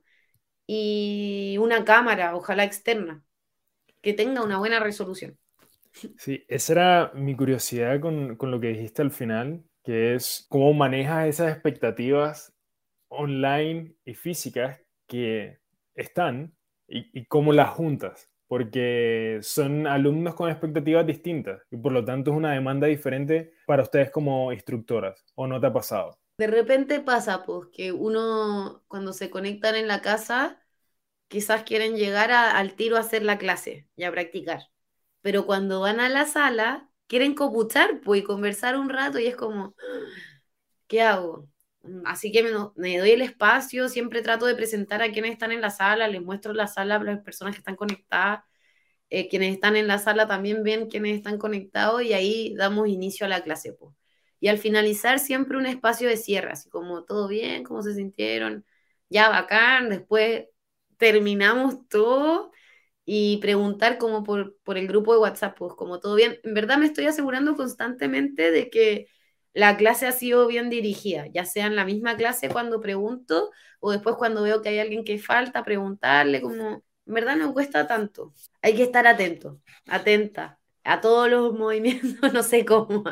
y 0.67 1.57
una 1.61 1.85
cámara, 1.85 2.37
ojalá 2.37 2.65
externa, 2.65 3.25
que 4.03 4.15
tenga 4.15 4.43
una 4.45 4.59
buena 4.59 4.81
resolución. 4.81 5.39
Sí, 6.19 6.45
esa 6.49 6.73
era 6.73 7.13
mi 7.15 7.37
curiosidad 7.37 8.01
con, 8.01 8.37
con 8.37 8.51
lo 8.51 8.61
que 8.61 8.69
dijiste 8.69 9.03
al 9.03 9.11
final, 9.11 9.65
que 9.85 10.15
es 10.15 10.47
cómo 10.49 10.73
manejas 10.73 11.29
esas 11.29 11.53
expectativas 11.53 12.55
online 13.09 13.95
y 14.05 14.15
físicas 14.15 14.81
que 15.07 15.61
están 15.95 16.55
y, 16.87 17.25
cómo 17.27 17.53
las 17.53 17.71
juntas, 17.71 18.29
porque 18.47 19.39
son 19.43 19.87
alumnos 19.87 20.35
con 20.35 20.51
expectativas 20.51 21.07
distintas 21.07 21.63
y 21.71 21.77
por 21.77 21.93
lo 21.93 22.05
tanto 22.05 22.31
es 22.31 22.37
una 22.37 22.53
demanda 22.53 22.87
diferente 22.87 23.55
para 23.67 23.83
ustedes 23.83 24.11
como 24.11 24.53
instructoras, 24.53 25.25
¿o 25.35 25.47
no 25.47 25.61
te 25.61 25.67
ha 25.67 25.73
pasado? 25.73 26.19
De 26.37 26.47
repente 26.49 27.01
pasa, 27.01 27.45
pues, 27.45 27.69
que 27.73 27.93
uno 27.93 28.83
cuando 28.89 29.13
se 29.13 29.31
conectan 29.31 29.77
en 29.77 29.87
la 29.89 30.03
casa, 30.03 30.61
quizás 31.29 31.63
quieren 31.63 31.97
llegar 31.97 32.33
al 32.33 32.75
tiro 32.75 32.97
a 32.97 33.01
hacer 33.01 33.23
la 33.23 33.39
clase 33.39 33.89
y 33.97 34.05
a 34.05 34.11
practicar, 34.11 34.69
pero 35.25 35.47
cuando 35.47 35.81
van 35.81 36.01
a 36.01 36.11
la 36.11 36.27
sala, 36.27 36.91
quieren 37.07 37.35
copuchar, 37.35 38.03
pues, 38.03 38.21
y 38.21 38.25
conversar 38.25 38.77
un 38.77 38.91
rato 38.91 39.19
y 39.19 39.27
es 39.27 39.37
como, 39.37 39.75
¿qué 40.87 41.01
hago? 41.03 41.49
Así 42.05 42.31
que 42.31 42.43
me, 42.77 42.99
doy 42.99 43.11
el 43.11 43.23
espacio, 43.23 43.89
siempre 43.89 44.21
trato 44.23 44.45
de 44.47 44.55
presentar 44.55 45.03
a 45.03 45.13
quienes 45.13 45.33
están 45.33 45.53
en 45.53 45.63
la 45.63 45.71
sala, 45.71 46.09
les 46.09 46.23
muestro 46.23 46.53
la 46.53 46.67
sala 46.67 46.97
a 46.97 47.03
las 47.03 47.23
personas 47.23 47.55
que 47.55 47.61
están 47.61 47.77
conectadas, 47.77 48.45
eh, 49.11 49.29
quienes 49.29 49.55
están 49.55 49.77
en 49.77 49.87
la 49.89 49.99
sala 49.99 50.27
también 50.27 50.63
ven 50.63 50.89
quienes 50.91 51.17
están 51.17 51.39
conectados 51.39 52.03
y 52.03 52.13
ahí 52.15 52.55
damos 52.57 52.89
inicio 52.89 53.27
a 53.27 53.31
la 53.31 53.43
clase. 53.43 53.73
Pues. 53.73 53.95
Y 54.41 54.49
al 54.49 54.59
finalizar 54.59 55.19
siempre 55.21 55.57
un 55.59 55.67
espacio 55.67 56.09
de 56.09 56.19
cierre, 56.19 56.53
así 56.53 56.69
como 56.71 57.05
todo 57.05 57.29
bien, 57.29 57.65
cómo 57.65 57.83
se 57.83 57.95
sintieron, 57.95 58.67
ya 59.09 59.31
bacán, 59.31 59.89
después 59.91 60.47
terminamos 60.99 61.89
todo 61.89 62.53
y 63.05 63.39
preguntar 63.39 63.99
como 63.99 64.25
por, 64.25 64.57
por 64.63 64.79
el 64.79 64.89
grupo 64.89 65.13
de 65.13 65.21
WhatsApp, 65.21 65.57
pues 65.59 65.75
como 65.75 66.01
todo 66.01 66.15
bien. 66.15 66.39
En 66.43 66.55
verdad 66.55 66.79
me 66.79 66.87
estoy 66.87 67.07
asegurando 67.07 67.57
constantemente 67.57 68.51
de 68.51 68.71
que 68.71 69.09
la 69.53 69.77
clase 69.77 70.07
ha 70.07 70.13
sido 70.13 70.47
bien 70.49 70.69
dirigida, 70.69 71.27
ya 71.29 71.45
sea 71.45 71.67
en 71.67 71.77
la 71.77 71.85
misma 71.85 72.17
clase 72.17 72.49
cuando 72.49 72.81
pregunto 72.81 73.51
o 73.81 73.93
después 73.93 74.17
cuando 74.17 74.43
veo 74.43 74.63
que 74.63 74.71
hay 74.71 74.79
alguien 74.81 75.05
que 75.05 75.19
falta, 75.19 75.63
preguntarle, 75.63 76.41
como, 76.41 76.83
en 77.07 77.15
verdad 77.15 77.37
no 77.37 77.53
cuesta 77.53 77.87
tanto. 77.87 78.33
Hay 78.63 78.75
que 78.75 78.83
estar 78.83 79.07
atento, 79.07 79.61
atenta 79.87 80.59
a 80.83 81.01
todos 81.01 81.31
los 81.31 81.53
movimientos, 81.59 82.33
no 82.33 82.43
sé 82.43 82.65
cómo. 82.65 83.05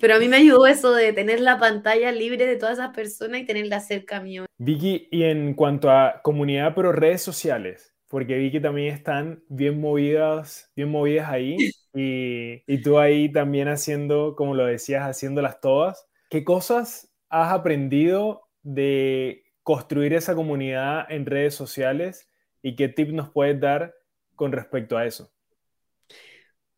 Pero 0.00 0.14
a 0.14 0.18
mí 0.18 0.28
me 0.28 0.36
ayudó 0.36 0.66
eso 0.66 0.92
de 0.92 1.12
tener 1.12 1.40
la 1.40 1.58
pantalla 1.58 2.12
libre 2.12 2.46
de 2.46 2.56
todas 2.56 2.78
esas 2.78 2.94
personas 2.94 3.40
y 3.40 3.46
tenerla 3.46 3.80
cerca 3.80 4.20
mío. 4.20 4.46
Vicky, 4.56 5.08
y 5.10 5.24
en 5.24 5.54
cuanto 5.54 5.90
a 5.90 6.20
comunidad, 6.22 6.74
pero 6.74 6.92
redes 6.92 7.22
sociales, 7.22 7.93
porque 8.14 8.36
vi 8.36 8.52
que 8.52 8.60
también 8.60 8.94
están 8.94 9.42
bien 9.48 9.80
movidas, 9.80 10.70
bien 10.76 10.88
movidas 10.88 11.28
ahí 11.28 11.56
y, 11.92 12.62
y 12.72 12.80
tú 12.80 13.00
ahí 13.00 13.28
también 13.32 13.66
haciendo, 13.66 14.36
como 14.36 14.54
lo 14.54 14.66
decías, 14.66 15.02
haciéndolas 15.02 15.60
todas. 15.60 16.06
¿Qué 16.30 16.44
cosas 16.44 17.12
has 17.28 17.52
aprendido 17.52 18.48
de 18.62 19.42
construir 19.64 20.14
esa 20.14 20.36
comunidad 20.36 21.10
en 21.10 21.26
redes 21.26 21.56
sociales 21.56 22.30
y 22.62 22.76
qué 22.76 22.88
tip 22.88 23.08
nos 23.08 23.30
puedes 23.30 23.58
dar 23.60 23.92
con 24.36 24.52
respecto 24.52 24.96
a 24.96 25.06
eso? 25.06 25.32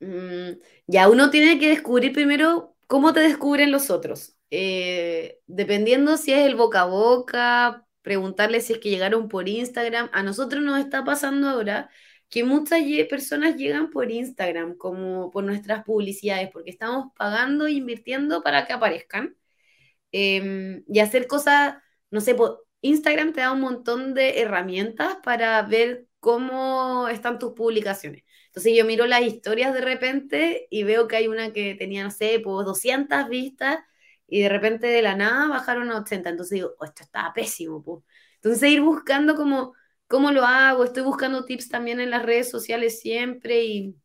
Mm, 0.00 0.52
ya 0.87 1.07
uno 1.11 1.28
tiene 1.28 1.59
que 1.59 1.69
descubrir 1.69 2.14
primero 2.14 2.75
cómo 2.87 3.12
te 3.12 3.21
descubren 3.21 3.73
los 3.73 3.90
otros. 3.90 4.38
Eh, 4.50 5.40
dependiendo 5.47 6.16
si 6.16 6.33
es 6.33 6.47
el 6.47 6.55
boca 6.55 6.81
a 6.81 6.87
boca, 6.87 7.86
preguntarle 8.06 8.60
si 8.60 8.75
es 8.75 8.78
que 8.78 8.88
llegaron 8.88 9.28
por 9.28 9.48
Instagram. 9.48 10.08
A 10.12 10.22
nosotros 10.22 10.62
nos 10.62 10.78
está 10.78 11.04
pasando 11.04 11.48
ahora 11.48 11.90
que 12.30 12.44
muchas 12.44 12.80
personas 13.10 13.56
llegan 13.56 13.90
por 13.90 14.12
Instagram, 14.12 14.76
como 14.76 15.32
por 15.32 15.42
nuestras 15.42 15.82
publicidades, 15.84 16.50
porque 16.52 16.70
estamos 16.70 17.12
pagando 17.18 17.66
e 17.66 17.72
invirtiendo 17.72 18.44
para 18.44 18.64
que 18.64 18.72
aparezcan. 18.75 19.36
Em, 20.12 20.84
y 20.86 21.00
hacer 21.00 21.26
cosas, 21.26 21.78
no 22.12 22.20
sé, 22.20 22.36
Instagram 22.82 23.32
te 23.32 23.40
da 23.40 23.50
un 23.52 23.60
montón 23.60 24.14
de 24.14 24.40
herramientas 24.40 25.16
para 25.25 25.60
ver 25.62 26.06
cómo 26.20 27.08
están 27.08 27.40
tus 27.40 27.54
publicaciones. 27.54 28.22
Entonces 28.46 28.72
yo 28.76 28.84
miro 28.84 29.06
las 29.06 29.22
historias 29.22 29.75
de 29.75 29.80
repente 29.80 30.68
y 30.70 30.84
veo 30.84 31.08
que 31.08 31.16
hay 31.16 31.26
una 31.28 31.52
que 31.52 31.75
tenía, 31.75 32.04
no 32.04 32.12
sé, 32.12 32.40
pues 32.42 32.66
200 32.66 33.28
vistas 33.28 33.80
y 34.28 34.42
de 34.42 34.49
repente 34.49 34.87
de 34.88 35.02
la 35.02 35.14
nada 35.16 35.49
bajaron 35.49 35.90
a 35.90 35.99
80. 36.00 36.30
Entonces 36.30 36.56
digo, 36.56 36.71
oh, 36.78 36.85
esto 36.85 37.02
está 37.04 37.33
pésimo. 37.35 37.83
pues 37.83 38.04
Entonces 38.37 38.71
ir 38.71 38.80
buscando 38.83 39.35
como, 39.37 39.75
cómo 40.09 40.33
lo 40.33 40.45
hago, 40.45 40.85
estoy 40.85 41.02
buscando 41.02 41.45
tips 41.45 41.68
también 41.68 42.00
en 42.00 42.11
las 42.11 42.25
redes 42.25 42.50
sociales 42.50 43.00
siempre 43.00 43.64
y, 43.64 43.97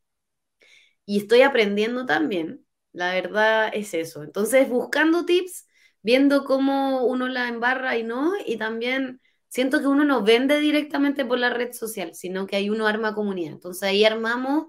y 1.06 1.20
estoy 1.20 1.42
aprendiendo 1.42 2.06
también. 2.06 2.66
La 2.94 3.14
verdad 3.14 3.70
es 3.74 3.94
eso. 3.94 4.24
Entonces 4.24 4.70
buscando 4.70 5.26
tips, 5.26 5.68
viendo 6.02 6.44
cómo 6.46 7.06
uno 7.06 7.28
la 7.28 7.48
embarra 7.48 7.98
y 7.98 8.04
no, 8.04 8.34
y 8.46 8.58
también 8.58 9.22
siento 9.48 9.80
que 9.80 9.88
uno 9.88 10.04
no 10.06 10.24
vende 10.24 10.60
directamente 10.60 11.26
por 11.26 11.40
la 11.40 11.50
red 11.50 11.74
social, 11.74 12.16
sino 12.16 12.48
que 12.48 12.56
hay 12.58 12.70
uno 12.70 12.88
arma 12.88 13.14
comunidad. 13.16 13.54
Entonces 13.54 13.84
ahí 13.84 14.06
armamos, 14.06 14.68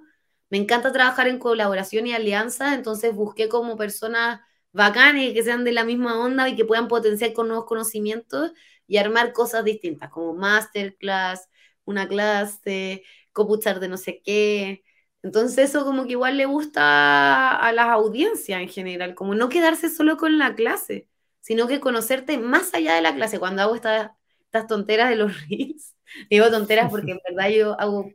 me 0.50 0.58
encanta 0.58 0.92
trabajar 0.92 1.28
en 1.28 1.38
colaboración 1.38 2.06
y 2.06 2.12
alianza, 2.14 2.74
entonces 2.74 3.14
busqué 3.14 3.48
como 3.48 3.76
personas 3.76 4.40
bacanes, 4.72 5.34
que 5.34 5.42
sean 5.42 5.64
de 5.64 5.72
la 5.72 5.84
misma 5.84 6.18
onda 6.20 6.48
y 6.48 6.56
que 6.56 6.64
puedan 6.64 6.88
potenciar 6.88 7.32
con 7.32 7.48
nuevos 7.48 7.66
conocimientos 7.66 8.52
y 8.86 8.96
armar 8.98 9.32
cosas 9.32 9.64
distintas, 9.64 10.10
como 10.10 10.34
masterclass, 10.34 11.48
una 11.84 12.08
clase, 12.08 13.04
copuchar 13.32 13.80
de 13.80 13.88
no 13.88 13.96
sé 13.96 14.22
qué. 14.24 14.82
Entonces 15.22 15.70
eso 15.70 15.84
como 15.84 16.04
que 16.04 16.12
igual 16.12 16.36
le 16.36 16.46
gusta 16.46 17.56
a 17.56 17.72
las 17.72 17.86
audiencias 17.88 18.60
en 18.60 18.68
general, 18.68 19.14
como 19.14 19.34
no 19.34 19.48
quedarse 19.48 19.88
solo 19.88 20.16
con 20.16 20.38
la 20.38 20.54
clase, 20.54 21.08
sino 21.40 21.68
que 21.68 21.80
conocerte 21.80 22.38
más 22.38 22.74
allá 22.74 22.94
de 22.94 23.02
la 23.02 23.14
clase. 23.14 23.38
Cuando 23.38 23.62
hago 23.62 23.74
estas, 23.74 24.10
estas 24.46 24.66
tonteras 24.66 25.10
de 25.10 25.16
los 25.16 25.32
reels, 25.48 25.94
digo 26.30 26.50
tonteras 26.50 26.90
porque 26.90 27.12
en 27.12 27.20
verdad 27.28 27.50
yo 27.50 27.80
hago 27.80 28.10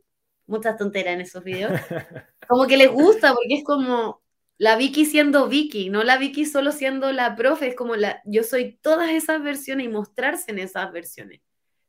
muchas 0.47 0.77
tonteras 0.77 1.13
en 1.13 1.21
esos 1.21 1.43
videos, 1.43 1.71
como 2.47 2.67
que 2.67 2.77
les 2.77 2.91
gusta 2.91 3.33
porque 3.33 3.55
es 3.55 3.63
como, 3.63 4.21
la 4.57 4.75
Vicky 4.75 5.05
siendo 5.05 5.47
Vicky, 5.47 5.89
no 5.89 6.03
la 6.03 6.17
Vicky 6.17 6.45
solo 6.45 6.71
siendo 6.71 7.11
la 7.11 7.35
profe, 7.35 7.67
es 7.67 7.75
como 7.75 7.95
la, 7.95 8.21
yo 8.25 8.43
soy 8.43 8.77
todas 8.81 9.11
esas 9.11 9.43
versiones 9.43 9.85
y 9.85 9.89
mostrarse 9.89 10.51
en 10.51 10.59
esas 10.59 10.91
versiones. 10.91 11.41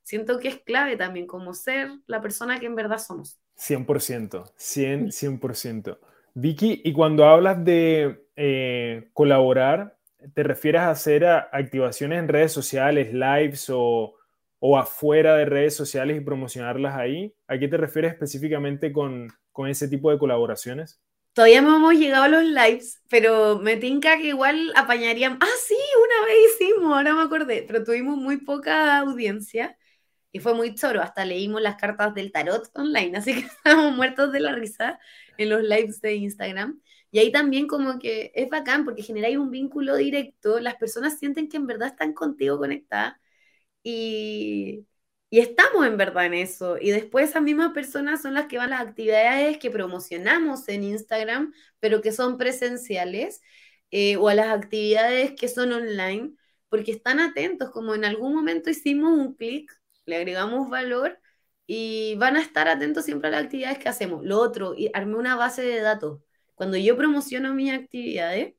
Siento 0.03 0.39
que 0.39 0.49
es 0.49 0.57
clave 0.61 0.97
también, 0.97 1.27
como 1.27 1.55
ser 1.55 1.91
la 2.07 2.21
persona 2.21 2.59
que 2.59 2.67
en 2.67 2.75
verdad 2.75 2.99
somos. 2.99 3.39
100%, 3.59 4.53
100, 4.57 5.09
100%. 5.09 5.99
Vicky, 6.35 6.83
y 6.85 6.93
cuando 6.93 7.25
hablas 7.25 7.65
de 7.65 8.25
eh, 8.37 9.11
colaborar, 9.13 9.97
¿te 10.35 10.43
refieres 10.43 10.83
a 10.83 10.91
hacer 10.91 11.25
activaciones 11.27 12.19
en 12.19 12.29
redes 12.29 12.53
sociales, 12.53 13.13
lives 13.13 13.69
o, 13.71 14.15
o, 14.61 14.79
afuera 14.79 15.37
de 15.37 15.45
redes 15.45 15.75
sociales 15.75 16.17
y 16.17 16.25
promocionarlas 16.25 16.97
ahí? 16.97 17.35
¿A 17.47 17.59
qué 17.59 17.69
te 17.69 17.77
refieres 17.77 18.13
específicamente 18.13 18.93
con, 18.93 19.29
con 19.53 19.69
ese 19.69 19.89
tipo 19.89 20.11
de 20.11 20.19
colaboraciones? 20.19 21.01
Todavía 21.39 21.61
no 21.61 21.77
hemos 21.77 21.95
llegado 21.95 22.25
a 22.25 22.29
los 22.29 22.43
lives, 22.43 23.01
pero 23.09 23.61
me 23.61 23.77
tinca 23.77 24.19
que 24.19 24.27
igual 24.27 24.73
apañaríamos. 24.75 25.39
Ah, 25.41 25.57
sí, 25.69 25.77
una 26.05 26.27
vez 26.27 26.37
hicimos, 26.53 26.93
ahora 26.93 27.15
me 27.15 27.23
acordé, 27.23 27.63
pero 27.65 27.85
tuvimos 27.85 28.17
muy 28.17 28.39
poca 28.39 28.99
audiencia 28.99 29.79
y 30.33 30.41
fue 30.41 30.55
muy 30.55 30.75
choro. 30.75 31.01
Hasta 31.01 31.25
leímos 31.25 31.63
las 31.63 31.77
cartas 31.77 32.13
del 32.13 32.33
tarot 32.33 32.69
online, 32.75 33.17
así 33.19 33.35
que 33.35 33.41
estábamos 33.47 33.95
muertos 33.95 34.33
de 34.33 34.41
la 34.41 34.53
risa 34.53 34.99
en 35.37 35.51
los 35.51 35.63
lives 35.63 36.01
de 36.01 36.17
Instagram. 36.17 36.83
Y 37.13 37.21
ahí 37.21 37.31
también 37.31 37.69
como 37.69 38.01
que 38.01 38.33
es 38.35 38.49
bacán 38.49 38.85
porque 38.85 39.05
generáis 39.05 39.37
un 39.37 39.53
vínculo 39.53 39.95
directo, 39.95 40.59
las 40.59 40.75
personas 40.75 41.21
sienten 41.21 41.49
que 41.49 41.59
en 41.59 41.69
verdad 41.69 41.91
están 41.91 42.15
contigo 42.15 42.59
conectadas 42.59 43.15
y, 43.85 44.87
y 45.31 45.41
estamos 45.41 45.87
en 45.87 45.97
verdad 45.97 46.27
en 46.27 46.35
eso. 46.35 46.79
Y 46.81 46.91
después 46.91 47.31
esas 47.31 47.43
mismas 47.43 47.73
personas 47.73 48.23
son 48.23 48.35
las 48.35 48.47
que 48.47 48.59
van 48.59 48.73
a 48.73 48.79
las 48.81 48.89
actividades 48.89 49.59
que 49.59 49.71
promocionamos 49.71 50.69
en 50.69 50.85
Instagram, 50.85 51.53
pero 51.81 52.01
que 52.03 52.13
son 52.13 52.39
presenciales, 52.39 53.43
eh, 53.91 54.17
o 54.17 54.29
a 54.29 54.35
las 54.35 54.49
actividades 54.49 55.33
que 55.35 55.49
son 55.49 55.73
online. 55.73 56.33
porque 56.69 56.91
están 56.93 57.19
atentos, 57.21 57.71
como 57.71 57.95
en 57.95 58.05
algún 58.05 58.35
momento 58.35 58.69
hicimos 58.71 59.13
un 59.13 59.35
clic, 59.35 59.73
le 60.05 60.17
agregamos 60.17 60.69
valor 60.69 61.19
y 61.67 62.15
van 62.17 62.37
a 62.37 62.43
estar 62.43 62.69
atentos 62.69 63.05
siempre 63.07 63.29
a 63.29 63.33
las 63.33 63.45
actividades 63.45 63.79
que 63.79 63.89
hacemos. 63.89 64.25
Lo 64.25 64.39
otro, 64.41 64.75
y 64.77 64.91
armé 64.95 65.17
una 65.17 65.37
base 65.37 65.63
de 65.63 65.81
datos. 65.81 66.21
Cuando 66.55 66.77
yo 66.77 66.97
promociono 66.97 67.55
mis 67.55 67.73
actividades, 67.73 68.55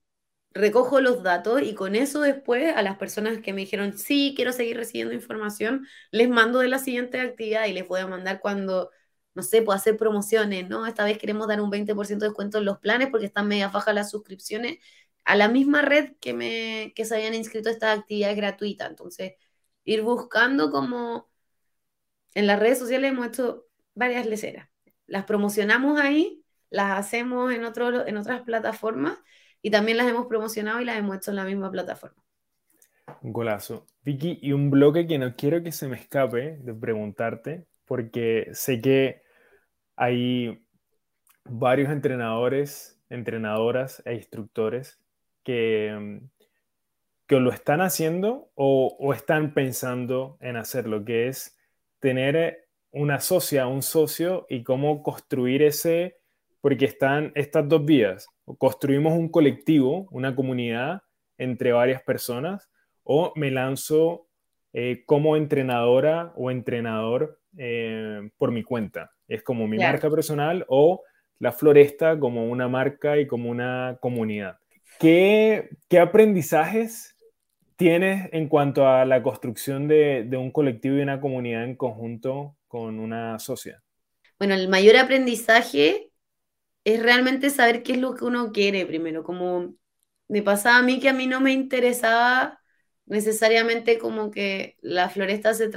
recojo 0.51 1.01
los 1.01 1.23
datos 1.23 1.61
y 1.61 1.75
con 1.75 1.95
eso 1.95 2.21
después 2.21 2.75
a 2.75 2.81
las 2.81 2.97
personas 2.97 3.39
que 3.39 3.53
me 3.53 3.61
dijeron, 3.61 3.97
sí, 3.97 4.33
quiero 4.35 4.51
seguir 4.51 4.77
recibiendo 4.77 5.13
información, 5.13 5.87
les 6.11 6.29
mando 6.29 6.59
de 6.59 6.67
la 6.69 6.79
siguiente 6.79 7.21
actividad 7.21 7.65
y 7.67 7.73
les 7.73 7.87
voy 7.87 8.01
a 8.01 8.07
mandar 8.07 8.39
cuando, 8.39 8.91
no 9.35 9.43
sé, 9.43 9.61
puedo 9.61 9.77
hacer 9.77 9.97
promociones, 9.97 10.67
¿no? 10.69 10.87
Esta 10.87 11.05
vez 11.05 11.17
queremos 11.17 11.47
dar 11.47 11.61
un 11.61 11.69
20% 11.71 12.25
de 12.25 12.29
descuento 12.29 12.57
en 12.57 12.65
los 12.65 12.79
planes 12.79 13.09
porque 13.09 13.27
están 13.27 13.47
media 13.47 13.69
bajas 13.69 13.95
las 13.95 14.09
suscripciones 14.11 14.79
a 15.25 15.35
la 15.35 15.47
misma 15.49 15.81
red 15.83 16.13
que, 16.19 16.33
me, 16.33 16.93
que 16.95 17.05
se 17.05 17.15
habían 17.15 17.35
inscrito 17.35 17.69
a 17.69 17.71
estas 17.73 17.99
actividades 17.99 18.37
gratuitas. 18.37 18.89
Entonces, 18.89 19.33
ir 19.83 20.01
buscando 20.01 20.71
como 20.71 21.29
en 22.33 22.47
las 22.47 22.59
redes 22.59 22.79
sociales 22.79 23.11
hemos 23.11 23.27
hecho 23.27 23.67
varias 23.95 24.25
leceras. 24.25 24.69
Las 25.07 25.25
promocionamos 25.25 25.99
ahí, 25.99 26.43
las 26.69 26.99
hacemos 26.99 27.53
en, 27.53 27.65
otro, 27.65 28.05
en 28.07 28.17
otras 28.17 28.41
plataformas 28.41 29.19
y 29.61 29.71
también 29.71 29.97
las 29.97 30.07
hemos 30.07 30.27
promocionado 30.27 30.81
y 30.81 30.85
las 30.85 30.97
hemos 30.97 31.17
hecho 31.17 31.31
en 31.31 31.37
la 31.37 31.45
misma 31.45 31.71
plataforma. 31.71 32.23
Un 33.21 33.33
golazo. 33.33 33.85
Vicky, 34.03 34.39
y 34.41 34.53
un 34.53 34.69
bloque 34.69 35.07
que 35.07 35.17
no 35.17 35.35
quiero 35.35 35.61
que 35.63 35.71
se 35.71 35.87
me 35.87 35.97
escape 35.97 36.57
de 36.57 36.73
preguntarte, 36.73 37.65
porque 37.85 38.49
sé 38.53 38.81
que 38.81 39.23
hay 39.95 40.65
varios 41.43 41.91
entrenadores, 41.91 43.01
entrenadoras 43.09 44.01
e 44.05 44.13
instructores 44.13 44.99
que, 45.43 46.21
que 47.27 47.39
lo 47.39 47.51
están 47.51 47.81
haciendo 47.81 48.51
o, 48.55 48.95
o 48.99 49.13
están 49.13 49.53
pensando 49.53 50.37
en 50.39 50.55
hacerlo, 50.55 51.03
que 51.03 51.27
es 51.27 51.57
tener 51.99 52.69
una 52.91 53.19
socia, 53.19 53.67
un 53.67 53.81
socio 53.81 54.45
y 54.49 54.63
cómo 54.63 55.03
construir 55.03 55.61
ese, 55.63 56.17
porque 56.61 56.85
están 56.85 57.31
estas 57.35 57.67
dos 57.67 57.85
vías, 57.85 58.27
construimos 58.57 59.13
un 59.13 59.29
colectivo, 59.29 60.07
una 60.11 60.35
comunidad 60.35 61.01
entre 61.37 61.71
varias 61.71 62.01
personas, 62.01 62.69
o 63.03 63.33
me 63.35 63.51
lanzo 63.51 64.27
eh, 64.73 65.03
como 65.05 65.35
entrenadora 65.35 66.33
o 66.35 66.51
entrenador 66.51 67.39
eh, 67.57 68.29
por 68.37 68.51
mi 68.51 68.63
cuenta. 68.63 69.11
Es 69.27 69.43
como 69.43 69.67
mi 69.67 69.77
marca 69.77 70.09
personal 70.09 70.65
o 70.67 71.03
la 71.39 71.51
floresta 71.51 72.19
como 72.19 72.47
una 72.49 72.67
marca 72.67 73.17
y 73.17 73.27
como 73.27 73.49
una 73.49 73.97
comunidad. 74.01 74.57
¿Qué, 74.99 75.69
qué 75.87 75.99
aprendizajes 75.99 77.15
tienes 77.77 78.29
en 78.33 78.49
cuanto 78.49 78.87
a 78.87 79.05
la 79.05 79.23
construcción 79.23 79.87
de, 79.87 80.25
de 80.27 80.37
un 80.37 80.51
colectivo 80.51 80.97
y 80.97 81.01
una 81.01 81.21
comunidad 81.21 81.63
en 81.63 81.75
conjunto 81.75 82.57
con 82.67 82.99
una 82.99 83.39
socia? 83.39 83.81
Bueno, 84.37 84.53
el 84.53 84.67
mayor 84.67 84.97
aprendizaje 84.97 86.08
es 86.95 87.03
realmente 87.03 87.49
saber 87.49 87.83
qué 87.83 87.93
es 87.93 87.99
lo 87.99 88.15
que 88.15 88.25
uno 88.25 88.51
quiere 88.51 88.85
primero, 88.85 89.23
como 89.23 89.75
me 90.27 90.41
pasaba 90.43 90.77
a 90.77 90.81
mí 90.83 90.99
que 90.99 91.09
a 91.09 91.13
mí 91.13 91.27
no 91.27 91.41
me 91.41 91.53
interesaba 91.53 92.61
necesariamente 93.05 93.97
como 93.99 94.29
que 94.31 94.77
la 94.81 95.09
floresta 95.09 95.53
se, 95.55 95.69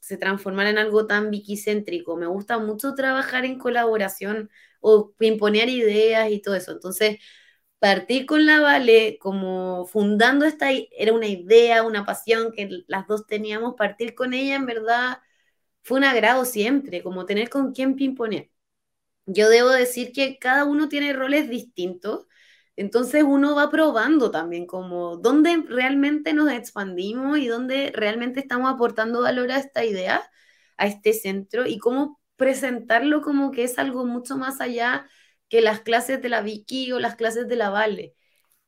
se 0.00 0.16
transformara 0.16 0.70
en 0.70 0.78
algo 0.78 1.06
tan 1.06 1.28
wikicéntrico. 1.30 2.16
Me 2.16 2.26
gusta 2.26 2.58
mucho 2.58 2.94
trabajar 2.94 3.44
en 3.44 3.58
colaboración 3.58 4.50
o 4.80 5.14
imponer 5.20 5.68
ideas 5.68 6.30
y 6.30 6.40
todo 6.42 6.56
eso. 6.56 6.72
Entonces, 6.72 7.18
partir 7.78 8.26
con 8.26 8.46
la 8.46 8.60
Vale 8.60 9.18
como 9.20 9.86
fundando 9.86 10.44
esta, 10.46 10.70
era 10.72 11.12
una 11.12 11.26
idea, 11.28 11.82
una 11.84 12.04
pasión 12.06 12.52
que 12.52 12.68
las 12.88 13.06
dos 13.06 13.26
teníamos, 13.26 13.74
partir 13.76 14.14
con 14.14 14.34
ella 14.34 14.56
en 14.56 14.66
verdad 14.66 15.18
fue 15.82 15.98
un 15.98 16.04
agrado 16.04 16.44
siempre, 16.44 17.02
como 17.02 17.26
tener 17.26 17.50
con 17.50 17.72
quién 17.72 17.96
imponer 17.98 18.50
yo 19.26 19.48
debo 19.48 19.70
decir 19.70 20.12
que 20.12 20.38
cada 20.38 20.64
uno 20.64 20.88
tiene 20.88 21.12
roles 21.12 21.48
distintos, 21.50 22.26
entonces 22.76 23.22
uno 23.24 23.54
va 23.54 23.70
probando 23.70 24.30
también 24.30 24.66
como 24.66 25.16
dónde 25.16 25.64
realmente 25.68 26.32
nos 26.32 26.50
expandimos 26.52 27.38
y 27.38 27.46
dónde 27.46 27.92
realmente 27.94 28.40
estamos 28.40 28.72
aportando 28.72 29.22
valor 29.22 29.52
a 29.52 29.58
esta 29.58 29.84
idea, 29.84 30.22
a 30.76 30.86
este 30.86 31.12
centro 31.12 31.66
y 31.66 31.78
cómo 31.78 32.20
presentarlo 32.36 33.20
como 33.22 33.50
que 33.50 33.64
es 33.64 33.78
algo 33.78 34.06
mucho 34.06 34.36
más 34.38 34.60
allá 34.60 35.06
que 35.48 35.60
las 35.60 35.80
clases 35.82 36.22
de 36.22 36.28
la 36.30 36.40
Vicky 36.42 36.92
o 36.92 37.00
las 37.00 37.16
clases 37.16 37.48
de 37.48 37.56
la 37.56 37.70
Vale. 37.70 38.14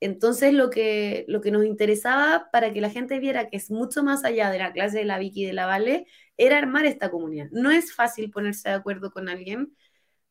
Entonces 0.01 0.53
lo 0.53 0.69
que, 0.71 1.25
lo 1.29 1.41
que 1.41 1.53
nos 1.53 1.65
interesaba 1.65 2.49
para 2.53 2.73
que 2.73 2.81
la 2.81 2.91
gente 2.91 3.21
viera 3.21 3.49
que 3.49 3.57
es 3.57 3.71
mucho 3.71 4.03
más 4.03 4.25
allá 4.25 4.51
de 4.51 4.59
la 4.59 4.73
clase 4.73 4.99
de 4.99 5.05
la 5.05 5.19
Vicky 5.19 5.45
y 5.45 5.47
de 5.47 5.53
la 5.55 5.67
Vale 5.67 6.07
era 6.37 6.59
armar 6.59 6.85
esta 6.87 7.11
comunidad. 7.11 7.49
No 7.53 7.71
es 7.71 7.95
fácil 7.95 8.31
ponerse 8.31 8.69
de 8.69 8.75
acuerdo 8.75 9.13
con 9.13 9.29
alguien 9.29 9.75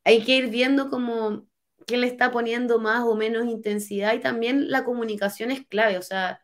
hay 0.03 0.23
que 0.23 0.35
ir 0.37 0.49
viendo 0.49 0.89
cómo 0.89 1.47
quién 1.85 2.01
le 2.01 2.07
está 2.07 2.31
poniendo 2.31 2.79
más 2.79 3.03
o 3.03 3.15
menos 3.15 3.45
intensidad 3.47 4.13
y 4.13 4.19
también 4.19 4.69
la 4.71 4.83
comunicación 4.85 5.51
es 5.51 5.65
clave, 5.67 5.97
o 5.97 6.01
sea, 6.01 6.41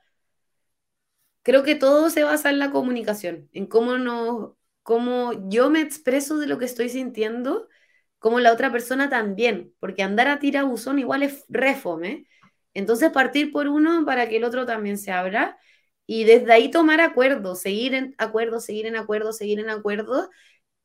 creo 1.44 1.64
que 1.64 1.76
todo 1.76 2.10
se 2.10 2.24
basa 2.24 2.50
en 2.50 2.60
la 2.60 2.72
comunicación, 2.72 3.50
en 3.54 3.68
cómo 3.68 3.98
no, 3.98 4.58
cómo 4.84 5.50
yo 5.50 5.70
me 5.70 5.82
expreso 5.82 6.38
de 6.38 6.48
lo 6.48 6.58
que 6.58 6.66
estoy 6.66 6.90
sintiendo, 6.90 7.68
como 8.20 8.40
la 8.40 8.52
otra 8.52 8.72
persona 8.72 9.10
también, 9.10 9.74
porque 9.80 10.04
andar 10.04 10.28
a 10.28 10.40
tira 10.40 10.64
buzón 10.64 11.00
igual 11.00 11.24
es 11.24 11.46
refome. 11.50 12.28
Entonces 12.74 13.12
partir 13.12 13.52
por 13.52 13.68
uno 13.68 14.06
para 14.06 14.28
que 14.30 14.38
el 14.38 14.44
otro 14.44 14.66
también 14.66 14.98
se 14.98 15.12
abra 15.12 15.58
y 16.06 16.24
desde 16.26 16.52
ahí 16.54 16.72
tomar 16.72 17.02
acuerdos, 17.02 17.62
seguir 17.62 17.94
en 17.94 18.16
acuerdos, 18.18 18.66
seguir 18.66 18.86
en 18.86 18.96
acuerdos, 18.96 19.38
seguir 19.38 19.60
en 19.60 19.70
acuerdos 19.70 20.30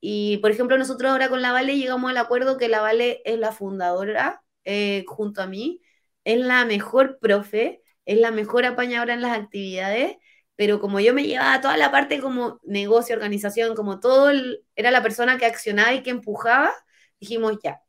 y, 0.02 0.38
por 0.38 0.50
ejemplo, 0.50 0.78
nosotros 0.78 1.12
ahora 1.12 1.28
con 1.30 1.42
la 1.42 1.52
Vale 1.52 1.78
llegamos 1.78 2.10
al 2.10 2.18
acuerdo 2.18 2.58
que 2.58 2.68
la 2.68 2.80
Vale 2.82 3.22
es 3.24 3.38
la 3.38 3.52
fundadora 3.52 4.42
eh, 4.64 5.04
junto 5.08 5.42
a 5.42 5.46
mí, 5.46 5.80
es 6.24 6.40
la 6.40 6.64
mejor 6.66 7.18
profe, 7.20 7.82
es 8.06 8.18
la 8.18 8.32
mejor 8.32 8.66
apañadora 8.66 9.14
en 9.14 9.22
las 9.22 9.38
actividades, 9.38 10.16
pero 10.56 10.80
como 10.80 11.00
yo 11.00 11.14
me 11.14 11.24
llevaba 11.24 11.60
toda 11.60 11.76
la 11.76 11.92
parte 11.92 12.20
como 12.20 12.60
negocio, 12.64 13.14
organización, 13.16 13.76
como 13.76 14.00
todo, 14.00 14.30
era 14.76 14.90
la 14.90 15.02
persona 15.04 15.38
que 15.38 15.46
accionaba 15.46 15.94
y 15.94 16.02
que 16.02 16.10
empujaba, 16.10 16.72
dijimos 17.20 17.58
ya, 17.62 17.80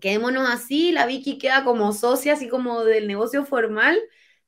quedémonos 0.00 0.48
así, 0.48 0.92
la 0.92 1.06
Vicky 1.06 1.38
queda 1.38 1.64
como 1.64 1.92
socia, 1.92 2.34
así 2.34 2.48
como 2.48 2.84
del 2.84 3.06
negocio 3.08 3.44
formal, 3.44 4.00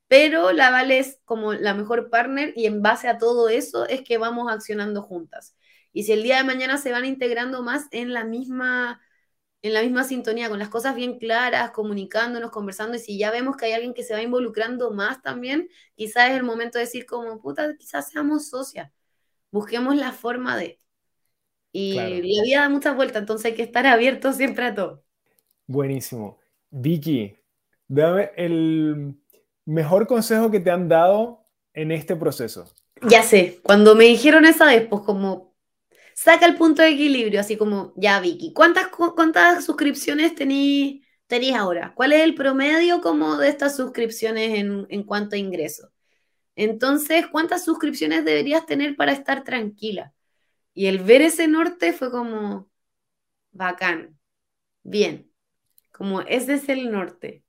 pero 0.08 0.52
la 0.52 0.70
Vale 0.70 0.98
es 0.98 1.20
como 1.24 1.52
la 1.54 1.74
mejor 1.74 2.10
partner 2.10 2.52
y 2.56 2.66
en 2.66 2.82
base 2.82 3.08
a 3.08 3.18
todo 3.18 3.48
eso 3.48 3.86
es 3.88 4.02
que 4.02 4.18
vamos 4.18 4.50
accionando 4.52 5.02
juntas. 5.02 5.56
Y 5.94 6.02
si 6.02 6.12
el 6.12 6.24
día 6.24 6.38
de 6.38 6.44
mañana 6.44 6.76
se 6.76 6.90
van 6.90 7.04
integrando 7.06 7.62
más 7.62 7.86
en 7.92 8.12
la 8.12 8.24
misma, 8.24 9.00
en 9.62 9.72
la 9.72 9.80
misma 9.80 10.02
sintonía, 10.02 10.50
con 10.50 10.58
las 10.58 10.68
cosas 10.68 10.96
bien 10.96 11.18
claras, 11.18 11.70
comunicándonos, 11.70 12.50
conversando, 12.50 12.96
y 12.96 12.98
si 12.98 13.16
ya 13.16 13.30
vemos 13.30 13.56
que 13.56 13.66
hay 13.66 13.72
alguien 13.72 13.94
que 13.94 14.02
se 14.02 14.12
va 14.12 14.20
involucrando 14.20 14.90
más 14.90 15.22
también, 15.22 15.68
quizás 15.94 16.30
es 16.30 16.36
el 16.36 16.42
momento 16.42 16.78
de 16.78 16.84
decir 16.84 17.06
como, 17.06 17.40
puta, 17.40 17.76
quizás 17.78 18.10
seamos 18.10 18.48
socias, 18.48 18.90
busquemos 19.50 19.96
la 19.96 20.12
forma 20.12 20.58
de... 20.58 20.78
Y 21.70 21.94
la 21.94 22.06
vida 22.08 22.60
da 22.62 22.68
muchas 22.68 22.94
vueltas, 22.94 23.22
entonces 23.22 23.46
hay 23.46 23.54
que 23.54 23.62
estar 23.62 23.86
abiertos 23.86 24.36
siempre 24.36 24.66
a 24.66 24.74
todo. 24.74 25.04
Buenísimo. 25.66 26.38
Vicky, 26.70 27.36
dame 27.86 28.30
el 28.36 29.16
mejor 29.64 30.08
consejo 30.08 30.50
que 30.50 30.60
te 30.60 30.70
han 30.70 30.88
dado 30.88 31.44
en 31.72 31.92
este 31.92 32.16
proceso. 32.16 32.66
Ya 33.08 33.22
sé, 33.22 33.60
cuando 33.62 33.94
me 33.94 34.04
dijeron 34.04 34.44
esa 34.44 34.66
vez, 34.66 34.86
pues 34.88 35.02
como 35.02 35.53
saca 36.24 36.46
el 36.46 36.54
punto 36.54 36.80
de 36.80 36.88
equilibrio, 36.88 37.38
así 37.38 37.58
como, 37.58 37.92
ya 37.96 38.18
Vicky, 38.18 38.54
¿cuántas, 38.54 38.88
cuántas 38.88 39.62
suscripciones 39.62 40.34
tenéis 40.34 41.02
ahora? 41.54 41.92
¿Cuál 41.94 42.14
es 42.14 42.22
el 42.22 42.34
promedio 42.34 43.02
como 43.02 43.36
de 43.36 43.50
estas 43.50 43.76
suscripciones 43.76 44.58
en, 44.58 44.86
en 44.88 45.02
cuanto 45.02 45.36
a 45.36 45.38
ingresos? 45.38 45.90
Entonces, 46.56 47.26
¿cuántas 47.26 47.66
suscripciones 47.66 48.24
deberías 48.24 48.64
tener 48.64 48.96
para 48.96 49.12
estar 49.12 49.44
tranquila? 49.44 50.14
Y 50.72 50.86
el 50.86 51.00
ver 51.00 51.20
ese 51.20 51.46
norte 51.46 51.92
fue 51.92 52.10
como, 52.10 52.70
bacán, 53.52 54.18
bien, 54.82 55.30
como 55.92 56.22
ese 56.22 56.54
es 56.54 56.66
el 56.70 56.90
norte. 56.90 57.44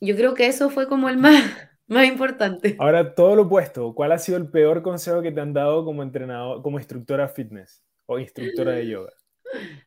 Yo 0.00 0.14
creo 0.14 0.34
que 0.34 0.46
eso 0.46 0.70
fue 0.70 0.86
como 0.86 1.08
el 1.08 1.16
más, 1.16 1.68
más 1.88 2.06
importante. 2.06 2.76
Ahora, 2.78 3.14
todo 3.14 3.36
lo 3.36 3.42
opuesto. 3.42 3.94
¿Cuál 3.94 4.12
ha 4.12 4.18
sido 4.18 4.38
el 4.38 4.48
peor 4.50 4.82
consejo 4.82 5.22
que 5.22 5.32
te 5.32 5.40
han 5.40 5.52
dado 5.52 5.84
como 5.84 6.02
entrenador, 6.02 6.62
como 6.62 6.78
instructora 6.78 7.28
fitness 7.28 7.82
o 8.06 8.18
instructora 8.18 8.72
de 8.72 8.88
yoga? 8.88 9.12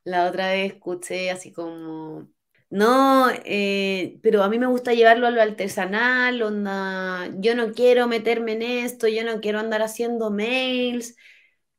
La 0.04 0.28
otra 0.28 0.52
vez 0.52 0.74
escuché 0.74 1.32
así 1.32 1.52
como, 1.52 2.30
no, 2.70 3.30
eh, 3.46 4.20
pero 4.24 4.44
a 4.44 4.50
mí 4.50 4.58
me 4.60 4.66
gusta 4.68 4.94
llevarlo 4.94 5.28
a 5.28 5.32
lo 5.32 5.42
artesanal, 5.42 6.42
onda, 6.42 7.30
yo 7.40 7.56
no 7.56 7.74
quiero 7.74 8.08
meterme 8.08 8.54
en 8.54 8.62
esto, 8.64 9.08
yo 9.08 9.24
no 9.24 9.42
quiero 9.42 9.60
andar 9.60 9.82
haciendo 9.82 10.32
mails, 10.32 11.16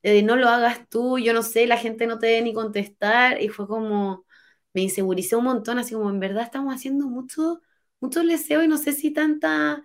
eh, 0.03 0.23
no 0.23 0.35
lo 0.35 0.49
hagas 0.49 0.87
tú, 0.89 1.19
yo 1.19 1.33
no 1.33 1.43
sé, 1.43 1.67
la 1.67 1.77
gente 1.77 2.07
no 2.07 2.19
te 2.19 2.27
debe 2.27 2.41
ni 2.43 2.53
contestar, 2.53 3.41
y 3.41 3.49
fue 3.49 3.67
como, 3.67 4.25
me 4.73 4.81
inseguricé 4.81 5.35
un 5.35 5.45
montón, 5.45 5.79
así 5.79 5.93
como, 5.95 6.09
en 6.09 6.19
verdad 6.19 6.43
estamos 6.43 6.73
haciendo 6.75 7.07
mucho, 7.07 7.61
mucho 7.99 8.23
leseo 8.23 8.63
y 8.63 8.67
no 8.67 8.77
sé 8.77 8.93
si 8.93 9.11
tanta 9.11 9.83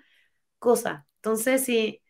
cosa. 0.66 1.06
Entonces, 1.18 1.64
si, 1.64 2.02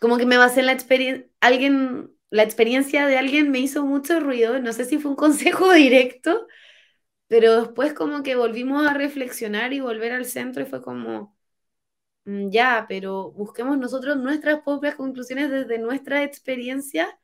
como 0.00 0.18
que 0.18 0.26
me 0.26 0.38
basé 0.38 0.60
en 0.60 0.66
la 0.66 0.72
experiencia, 0.72 1.26
alguien, 1.40 2.12
la 2.30 2.44
experiencia 2.44 3.06
de 3.06 3.18
alguien 3.18 3.50
me 3.50 3.58
hizo 3.58 3.84
mucho 3.84 4.20
ruido, 4.20 4.60
no 4.60 4.72
sé 4.72 4.84
si 4.84 4.98
fue 4.98 5.10
un 5.12 5.16
consejo 5.26 5.72
directo, 5.72 6.46
pero 7.28 7.60
después 7.62 7.94
como 7.94 8.22
que 8.22 8.36
volvimos 8.36 8.86
a 8.86 8.94
reflexionar 8.94 9.72
y 9.72 9.80
volver 9.80 10.12
al 10.12 10.26
centro 10.26 10.62
y 10.62 10.66
fue 10.66 10.82
como, 10.82 11.36
mm, 12.24 12.50
ya, 12.50 12.86
pero 12.88 13.32
busquemos 13.32 13.78
nosotros 13.78 14.16
nuestras 14.18 14.62
propias 14.62 14.96
conclusiones 14.96 15.50
desde 15.50 15.78
nuestra 15.78 16.24
experiencia 16.24 17.18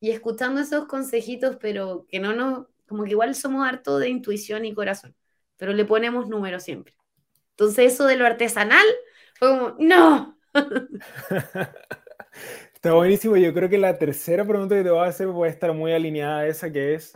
y 0.00 0.10
escuchando 0.12 0.60
esos 0.60 0.86
consejitos, 0.86 1.56
pero 1.60 2.06
que 2.08 2.20
no 2.20 2.34
nos, 2.34 2.68
como 2.88 3.04
que 3.04 3.10
igual 3.12 3.34
somos 3.34 3.66
harto 3.68 3.98
de 3.98 4.10
intuición 4.10 4.64
y 4.66 4.74
corazón, 4.74 5.16
pero 5.56 5.72
le 5.74 5.84
ponemos 5.86 6.28
números 6.28 6.64
siempre. 6.64 6.94
Entonces 7.52 7.94
eso 7.94 8.06
de 8.06 8.16
lo 8.16 8.26
artesanal 8.26 8.86
fue 9.40 9.48
como, 9.48 9.76
no. 9.78 10.38
Está 12.74 12.92
buenísimo. 12.94 13.36
Yo 13.36 13.52
creo 13.54 13.68
que 13.68 13.78
la 13.78 13.98
tercera 13.98 14.44
pregunta 14.44 14.76
que 14.76 14.84
te 14.84 14.90
voy 14.90 15.00
a 15.04 15.08
hacer 15.08 15.28
puede 15.28 15.50
estar 15.50 15.72
muy 15.72 15.92
alineada 15.92 16.40
a 16.40 16.46
esa, 16.46 16.70
que 16.70 16.94
es, 16.94 17.12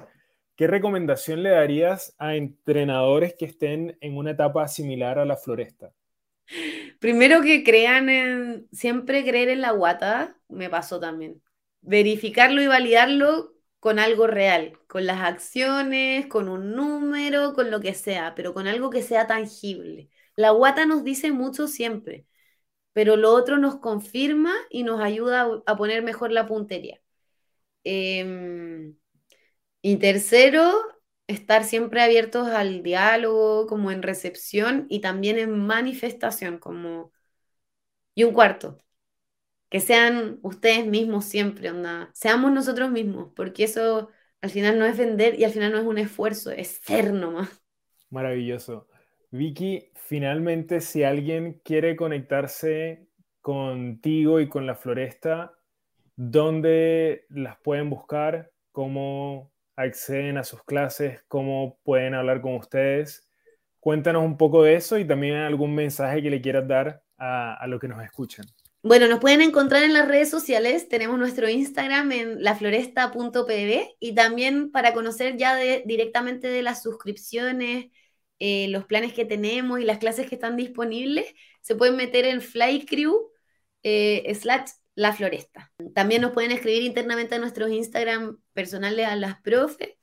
¿qué 0.56 0.66
recomendación 0.66 1.42
le 1.42 1.50
darías 1.50 2.14
a 2.18 2.34
entrenadores 2.34 3.34
que 3.38 3.44
estén 3.44 3.98
en 4.00 4.16
una 4.16 4.32
etapa 4.32 4.66
similar 4.68 5.18
a 5.18 5.24
la 5.26 5.36
floresta? 5.36 5.92
Primero 6.98 7.42
que 7.42 7.62
crean 7.64 8.08
en, 8.08 8.68
siempre 8.72 9.24
creer 9.24 9.48
en 9.50 9.60
la 9.60 9.72
guata, 9.72 10.38
me 10.48 10.70
pasó 10.70 11.00
también. 11.00 11.42
Verificarlo 11.82 12.62
y 12.62 12.66
validarlo 12.66 13.52
con 13.80 13.98
algo 13.98 14.26
real, 14.26 14.78
con 14.86 15.06
las 15.06 15.20
acciones, 15.20 16.26
con 16.26 16.48
un 16.48 16.74
número, 16.74 17.52
con 17.54 17.70
lo 17.70 17.80
que 17.80 17.92
sea, 17.94 18.34
pero 18.34 18.54
con 18.54 18.66
algo 18.66 18.88
que 18.90 19.02
sea 19.02 19.26
tangible. 19.26 20.08
La 20.36 20.50
guata 20.50 20.86
nos 20.86 21.04
dice 21.04 21.32
mucho 21.32 21.68
siempre, 21.68 22.26
pero 22.92 23.16
lo 23.16 23.32
otro 23.32 23.58
nos 23.58 23.76
confirma 23.76 24.52
y 24.70 24.82
nos 24.84 25.00
ayuda 25.00 25.48
a 25.66 25.76
poner 25.76 26.02
mejor 26.02 26.32
la 26.32 26.46
puntería. 26.46 27.00
Em, 27.84 28.96
y 29.82 29.96
tercero, 29.98 30.72
estar 31.26 31.64
siempre 31.64 32.02
abiertos 32.02 32.48
al 32.48 32.82
diálogo, 32.82 33.66
como 33.66 33.90
en 33.90 34.02
recepción 34.02 34.86
y 34.88 35.00
también 35.00 35.38
en 35.38 35.58
manifestación, 35.66 36.58
como... 36.58 37.12
Y 38.14 38.24
un 38.24 38.32
cuarto, 38.32 38.78
que 39.68 39.80
sean 39.80 40.38
ustedes 40.42 40.86
mismos 40.86 41.24
siempre. 41.24 41.72
Seamos 42.12 42.52
nosotros 42.52 42.90
mismos, 42.90 43.32
porque 43.34 43.64
eso 43.64 44.08
al 44.40 44.50
final 44.50 44.78
no 44.78 44.84
es 44.84 44.96
vender 44.96 45.38
y 45.38 45.44
al 45.44 45.52
final 45.52 45.72
no 45.72 45.78
es 45.78 45.84
un 45.84 45.98
esfuerzo, 45.98 46.50
es 46.52 46.80
ser 46.84 47.12
nomás. 47.12 47.62
Maravilloso. 48.10 48.86
Vicky, 49.36 49.90
finalmente, 49.96 50.80
si 50.80 51.02
alguien 51.02 51.60
quiere 51.64 51.96
conectarse 51.96 53.08
contigo 53.40 54.38
y 54.38 54.48
con 54.48 54.64
la 54.64 54.76
floresta, 54.76 55.58
¿dónde 56.14 57.26
las 57.30 57.56
pueden 57.58 57.90
buscar? 57.90 58.52
¿Cómo 58.70 59.50
acceden 59.74 60.38
a 60.38 60.44
sus 60.44 60.62
clases? 60.62 61.24
¿Cómo 61.26 61.80
pueden 61.82 62.14
hablar 62.14 62.40
con 62.42 62.54
ustedes? 62.54 63.28
Cuéntanos 63.80 64.22
un 64.24 64.36
poco 64.36 64.62
de 64.62 64.76
eso 64.76 64.98
y 64.98 65.04
también 65.04 65.34
algún 65.34 65.74
mensaje 65.74 66.22
que 66.22 66.30
le 66.30 66.40
quieras 66.40 66.68
dar 66.68 67.02
a, 67.18 67.66
los 67.66 67.80
que 67.80 67.88
nos 67.88 68.04
escuchan. 68.04 68.46
Bueno, 68.84 69.08
nos 69.08 69.18
pueden 69.18 69.40
encontrar 69.40 69.82
en 69.82 69.94
las 69.94 70.06
redes 70.06 70.30
sociales. 70.30 70.88
Tenemos 70.88 71.18
nuestro 71.18 71.48
Instagram 71.48 72.12
en 72.12 72.44
lafloresta.pb 72.44 73.96
y 73.98 74.14
también 74.14 74.70
para 74.70 74.94
conocer 74.94 75.36
ya 75.36 75.56
directamente 75.56 76.46
de 76.46 76.62
las 76.62 76.84
suscripciones, 76.84 77.86
eh, 78.38 78.68
los 78.68 78.84
planes 78.86 79.12
que 79.12 79.24
tenemos 79.24 79.80
y 79.80 79.84
las 79.84 79.98
clases 79.98 80.28
que 80.28 80.34
están 80.34 80.56
disponibles, 80.56 81.26
se 81.60 81.74
pueden 81.74 81.96
meter 81.96 82.24
en 82.24 82.40
Flycrew 82.40 83.30
eh, 83.82 84.34
slash 84.34 84.70
la 84.94 85.12
floresta. 85.12 85.72
También 85.94 86.22
nos 86.22 86.32
pueden 86.32 86.52
escribir 86.52 86.82
internamente 86.82 87.34
a 87.34 87.38
nuestros 87.38 87.70
Instagram 87.70 88.38
personales 88.52 89.06
a 89.06 89.16
las 89.16 89.40
profe, 89.40 89.98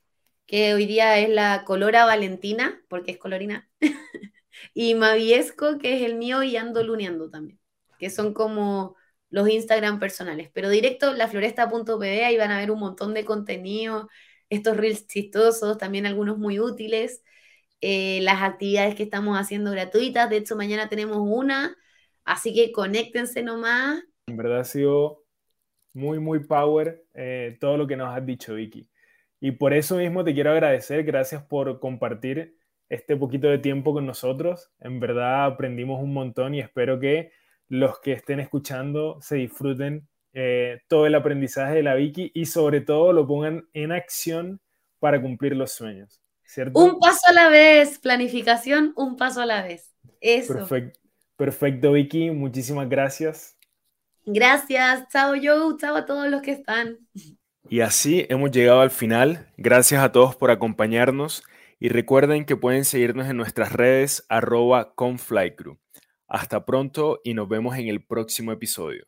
que 0.46 0.74
hoy 0.74 0.86
día 0.86 1.18
es 1.18 1.28
la 1.30 1.64
Colora 1.64 2.04
Valentina, 2.04 2.82
porque 2.88 3.12
es 3.12 3.18
colorina, 3.18 3.70
y 4.74 4.94
Maviesco, 4.94 5.78
que 5.78 5.96
es 5.96 6.02
el 6.02 6.16
mío, 6.16 6.42
y 6.42 6.56
ando 6.56 6.82
luneando 6.82 7.30
también, 7.30 7.58
que 7.98 8.10
son 8.10 8.34
como 8.34 8.96
los 9.30 9.48
Instagram 9.48 9.98
personales. 9.98 10.50
Pero 10.52 10.68
directo, 10.68 11.12
lafloresta.pb, 11.14 12.24
ahí 12.24 12.36
van 12.36 12.50
a 12.50 12.58
ver 12.58 12.70
un 12.70 12.80
montón 12.80 13.14
de 13.14 13.24
contenido, 13.24 14.08
estos 14.50 14.76
reels 14.76 15.06
chistosos, 15.06 15.78
también 15.78 16.06
algunos 16.06 16.38
muy 16.38 16.60
útiles. 16.60 17.22
Eh, 17.84 18.20
las 18.22 18.42
actividades 18.42 18.94
que 18.94 19.02
estamos 19.02 19.36
haciendo 19.36 19.72
gratuitas. 19.72 20.30
De 20.30 20.36
hecho, 20.36 20.54
mañana 20.54 20.88
tenemos 20.88 21.18
una, 21.20 21.76
así 22.24 22.54
que 22.54 22.70
conéctense 22.70 23.42
nomás. 23.42 24.04
En 24.28 24.36
verdad 24.36 24.60
ha 24.60 24.64
sido 24.64 25.24
muy, 25.92 26.20
muy 26.20 26.44
power 26.44 27.04
eh, 27.12 27.58
todo 27.60 27.76
lo 27.76 27.88
que 27.88 27.96
nos 27.96 28.16
has 28.16 28.24
dicho, 28.24 28.54
Vicky. 28.54 28.88
Y 29.40 29.50
por 29.50 29.74
eso 29.74 29.96
mismo 29.96 30.22
te 30.22 30.32
quiero 30.32 30.52
agradecer, 30.52 31.02
gracias 31.02 31.42
por 31.42 31.80
compartir 31.80 32.56
este 32.88 33.16
poquito 33.16 33.48
de 33.48 33.58
tiempo 33.58 33.92
con 33.92 34.06
nosotros. 34.06 34.70
En 34.78 35.00
verdad 35.00 35.44
aprendimos 35.44 36.00
un 36.00 36.12
montón 36.12 36.54
y 36.54 36.60
espero 36.60 37.00
que 37.00 37.32
los 37.68 37.98
que 37.98 38.12
estén 38.12 38.38
escuchando 38.38 39.18
se 39.20 39.36
disfruten 39.36 40.06
eh, 40.34 40.82
todo 40.86 41.06
el 41.06 41.16
aprendizaje 41.16 41.74
de 41.74 41.82
la 41.82 41.96
Vicky 41.96 42.30
y 42.32 42.46
sobre 42.46 42.80
todo 42.80 43.12
lo 43.12 43.26
pongan 43.26 43.68
en 43.72 43.90
acción 43.90 44.60
para 45.00 45.20
cumplir 45.20 45.56
los 45.56 45.72
sueños. 45.72 46.21
Un 46.74 46.98
paso 46.98 47.20
a 47.28 47.32
la 47.32 47.48
vez, 47.48 47.98
planificación, 47.98 48.92
un 48.96 49.16
paso 49.16 49.40
a 49.40 49.46
la 49.46 49.62
vez. 49.62 49.92
Eso. 50.20 50.54
Perfecto, 50.54 51.00
perfecto 51.36 51.92
Vicky, 51.92 52.30
muchísimas 52.30 52.88
gracias. 52.88 53.56
Gracias, 54.24 55.08
chao 55.08 55.34
Joe, 55.42 55.76
chao 55.78 55.96
a 55.96 56.06
todos 56.06 56.28
los 56.28 56.42
que 56.42 56.52
están. 56.52 56.98
Y 57.68 57.80
así 57.80 58.26
hemos 58.28 58.50
llegado 58.50 58.80
al 58.80 58.90
final. 58.90 59.50
Gracias 59.56 60.02
a 60.02 60.12
todos 60.12 60.36
por 60.36 60.50
acompañarnos 60.50 61.42
y 61.78 61.88
recuerden 61.88 62.44
que 62.44 62.56
pueden 62.56 62.84
seguirnos 62.84 63.28
en 63.28 63.36
nuestras 63.36 63.72
redes 63.72 64.24
arroba 64.28 64.94
conflycrew. 64.94 65.78
Hasta 66.28 66.64
pronto 66.64 67.20
y 67.24 67.34
nos 67.34 67.48
vemos 67.48 67.76
en 67.76 67.88
el 67.88 68.04
próximo 68.04 68.52
episodio. 68.52 69.06